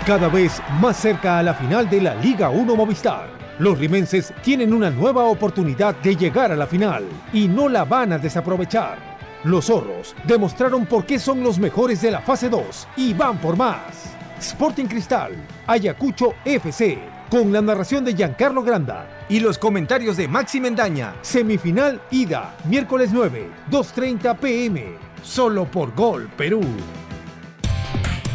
[0.07, 3.29] Cada vez más cerca a la final de la Liga 1 Movistar.
[3.59, 8.13] Los rimenses tienen una nueva oportunidad de llegar a la final y no la van
[8.13, 9.18] a desaprovechar.
[9.45, 13.57] Los zorros demostraron por qué son los mejores de la fase 2 y van por
[13.57, 14.15] más.
[14.41, 15.33] Sporting Cristal,
[15.67, 16.99] Ayacucho FC,
[17.31, 19.27] con la narración de Giancarlo Granda.
[19.29, 21.15] Y los comentarios de Maxi Mendaña.
[21.23, 24.87] Semifinal ida, miércoles 9, 2.30 pm.
[25.23, 26.63] Solo por Gol Perú.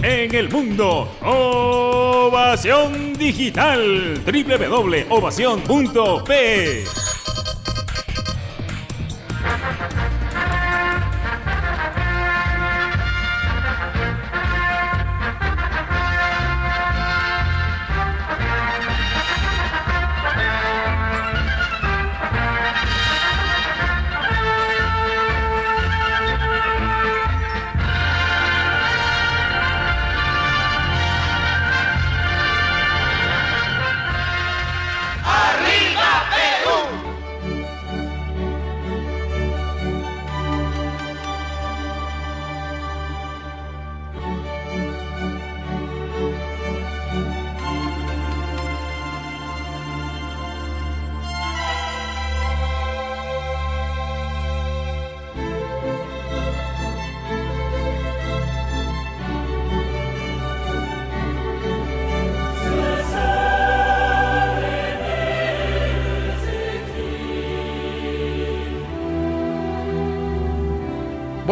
[0.01, 7.12] En el mundo, Ovación Digital, www.ovación.p.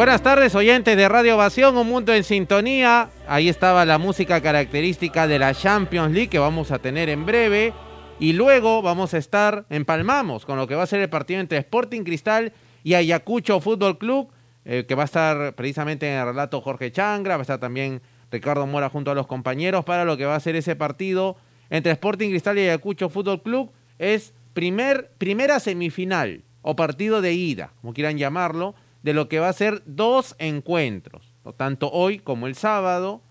[0.02, 3.10] Buenas tardes, oyentes de Radio Ovación, un mundo en sintonía.
[3.28, 7.72] Ahí estaba la música característica de la Champions League que vamos a tener en breve.
[8.18, 11.58] Y luego vamos a estar, empalmamos con lo que va a ser el partido entre
[11.58, 14.32] Sporting Cristal y Ayacucho Fútbol Club,
[14.64, 18.02] eh, que va a estar precisamente en el relato Jorge Changra, va a estar también
[18.32, 21.36] Ricardo Mora junto a los compañeros para lo que va a ser ese partido
[21.70, 23.70] entre Sporting Cristal y Ayacucho Fútbol Club.
[24.00, 29.48] Es primer, primera semifinal o partido de ida, como quieran llamarlo, de lo que va
[29.48, 33.22] a ser dos encuentros, tanto hoy como el sábado.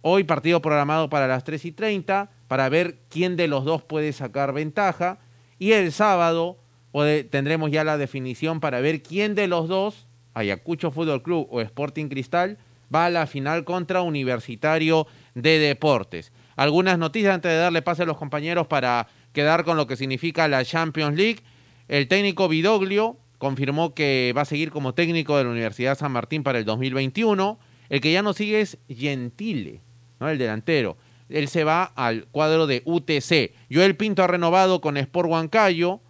[0.00, 4.12] Hoy partido programado para las 3 y 30 para ver quién de los dos puede
[4.12, 5.18] sacar ventaja.
[5.58, 6.58] Y el sábado
[7.30, 12.08] tendremos ya la definición para ver quién de los dos, Ayacucho Fútbol Club o Sporting
[12.08, 12.58] Cristal,
[12.94, 16.32] va a la final contra Universitario de Deportes.
[16.56, 20.48] Algunas noticias antes de darle pase a los compañeros para quedar con lo que significa
[20.48, 21.40] la Champions League.
[21.88, 26.42] El técnico Vidoglio confirmó que va a seguir como técnico de la Universidad San Martín
[26.42, 27.58] para el 2021.
[27.88, 29.80] El que ya no sigue es Gentile,
[30.20, 30.28] ¿no?
[30.28, 30.96] el delantero.
[31.28, 33.54] Él se va al cuadro de UTC.
[33.72, 36.00] Joel Pinto ha renovado con Sport Huancayo.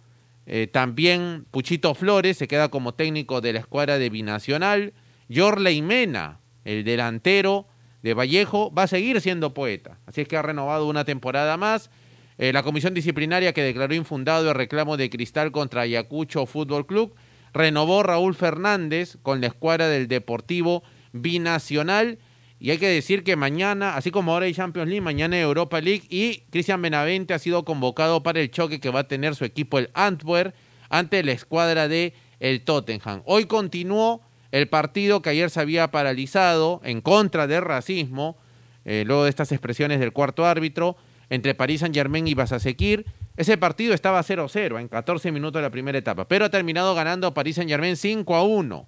[0.45, 4.93] Eh, también Puchito Flores se queda como técnico de la escuadra de Binacional.
[5.27, 7.67] Yorley Mena, el delantero
[8.01, 9.99] de Vallejo, va a seguir siendo poeta.
[10.05, 11.91] Así es que ha renovado una temporada más.
[12.39, 17.13] Eh, la comisión disciplinaria que declaró infundado el reclamo de Cristal contra Ayacucho Fútbol Club
[17.53, 20.81] renovó Raúl Fernández con la escuadra del Deportivo
[21.11, 22.17] Binacional.
[22.57, 25.81] Y hay que decir que mañana, así como ahora hay Champions League, mañana hay Europa
[25.81, 29.43] League y Cristian Benavente ha sido convocado para el choque que va a tener su
[29.43, 30.55] equipo el Antwerp
[30.87, 33.21] ante la escuadra de el Tottenham.
[33.25, 34.21] Hoy continuó
[34.51, 38.37] el partido que ayer se había paralizado en contra del racismo,
[38.85, 40.95] eh, luego de estas expresiones del cuarto árbitro,
[41.29, 43.05] entre París Saint Germain y Basasekir.
[43.37, 47.33] Ese partido estaba 0-0 en 14 minutos de la primera etapa, pero ha terminado ganando
[47.33, 48.87] París Saint Germain 5 a 1.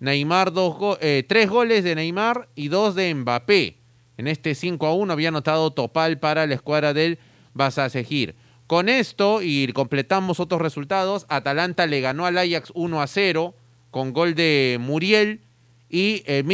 [0.00, 3.76] Neymar, dos go- eh, tres goles de Neymar y dos de Mbappé.
[4.16, 7.18] En este 5 a 1 había anotado Topal para la escuadra del
[7.54, 8.34] Basasekir.
[8.66, 13.54] Con esto, y completamos otros resultados, Atalanta le ganó al Ajax 1 a 0
[13.90, 15.40] con gol de Muriel
[15.88, 16.44] y eh,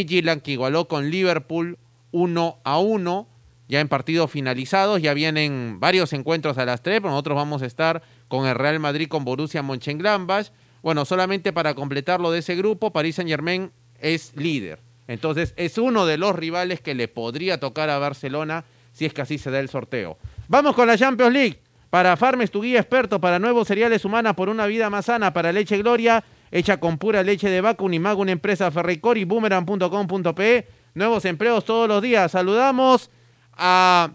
[0.42, 1.78] que igualó con Liverpool
[2.12, 3.28] 1 a 1
[3.68, 7.66] ya en partidos finalizados, ya vienen varios encuentros a las 3, pero nosotros vamos a
[7.66, 10.48] estar con el Real Madrid con Borussia Mönchengladbach.
[10.82, 14.80] Bueno, solamente para completarlo de ese grupo, Paris Saint-Germain es líder.
[15.08, 19.22] Entonces, es uno de los rivales que le podría tocar a Barcelona si es que
[19.22, 20.18] así se da el sorteo.
[20.48, 21.60] Vamos con la Champions League.
[21.90, 25.52] Para Farmes, tu guía experto para nuevos cereales humanas por una vida más sana, para
[25.52, 30.68] leche Gloria, hecha con pura leche de vaca, Unimago, una empresa Ferricor boomerang.com.pe.
[30.94, 32.32] Nuevos empleos todos los días.
[32.32, 33.10] Saludamos
[33.56, 34.10] a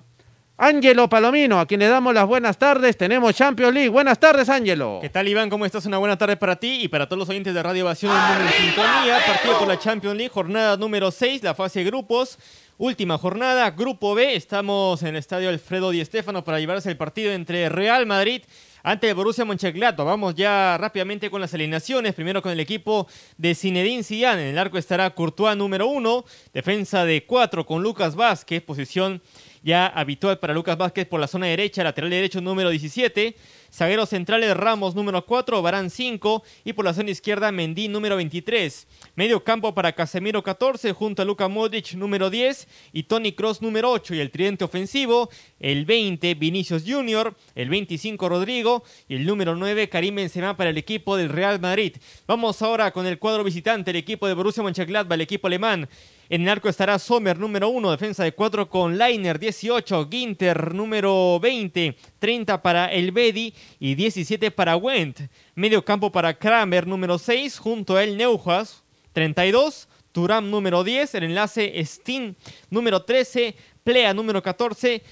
[0.64, 2.96] Ángelo Palomino, a quien le damos las buenas tardes.
[2.96, 3.89] Tenemos Champions League.
[3.89, 5.00] Buenas tardes, Ángelo.
[5.02, 5.50] ¿Qué tal, Iván?
[5.50, 5.88] ¿Cómo estás?
[5.88, 9.18] Una buena tarde para ti y para todos los oyentes de Radio Mundo en Sintonía.
[9.26, 12.38] Partido por la Champions League, jornada número 6, la fase de grupos.
[12.78, 14.36] Última jornada, Grupo B.
[14.36, 18.44] Estamos en el estadio Alfredo Di Stéfano para llevarse el partido entre Real Madrid
[18.84, 20.05] ante el Borussia Mönchengladbach.
[20.05, 22.13] Vamos ya rápidamente con las alineaciones.
[22.13, 23.07] Primero con el equipo
[23.38, 24.43] de Zinedine Zidane.
[24.43, 26.25] En el arco estará Courtois número uno.
[26.53, 29.21] Defensa de cuatro con Lucas Vázquez, posición
[29.63, 33.36] ya habitual para Lucas Vázquez por la zona derecha, lateral derecho número 17.
[33.74, 38.86] Zagueros centrales Ramos número 4, Barán 5 y por la zona izquierda Mendy número 23.
[39.15, 43.89] Medio campo para Casemiro 14 junto a Luka Modric número 10 y Tony Cross número
[43.89, 49.55] 8 y el tridente ofensivo, el 20 Vinicius Junior, el 25 Rodrigo y el número
[49.55, 51.95] 9 Karim Benzema para el equipo del Real Madrid.
[52.28, 55.88] Vamos ahora con el cuadro visitante, el equipo de Borussia Mönchengladbach, el equipo alemán.
[56.32, 61.38] En el arco estará Sommer, número 1, defensa de 4 con Leiner, 18, Ginter, número
[61.41, 65.29] 20, 30 para El Bedi y 17 para Wendt.
[65.55, 71.23] Medio campo para Kramer, número 6, junto a El Neuhaus, 32, Turam número 10, el
[71.23, 72.38] enlace Steen
[72.69, 73.53] número 13,
[73.84, 75.03] Plea número 14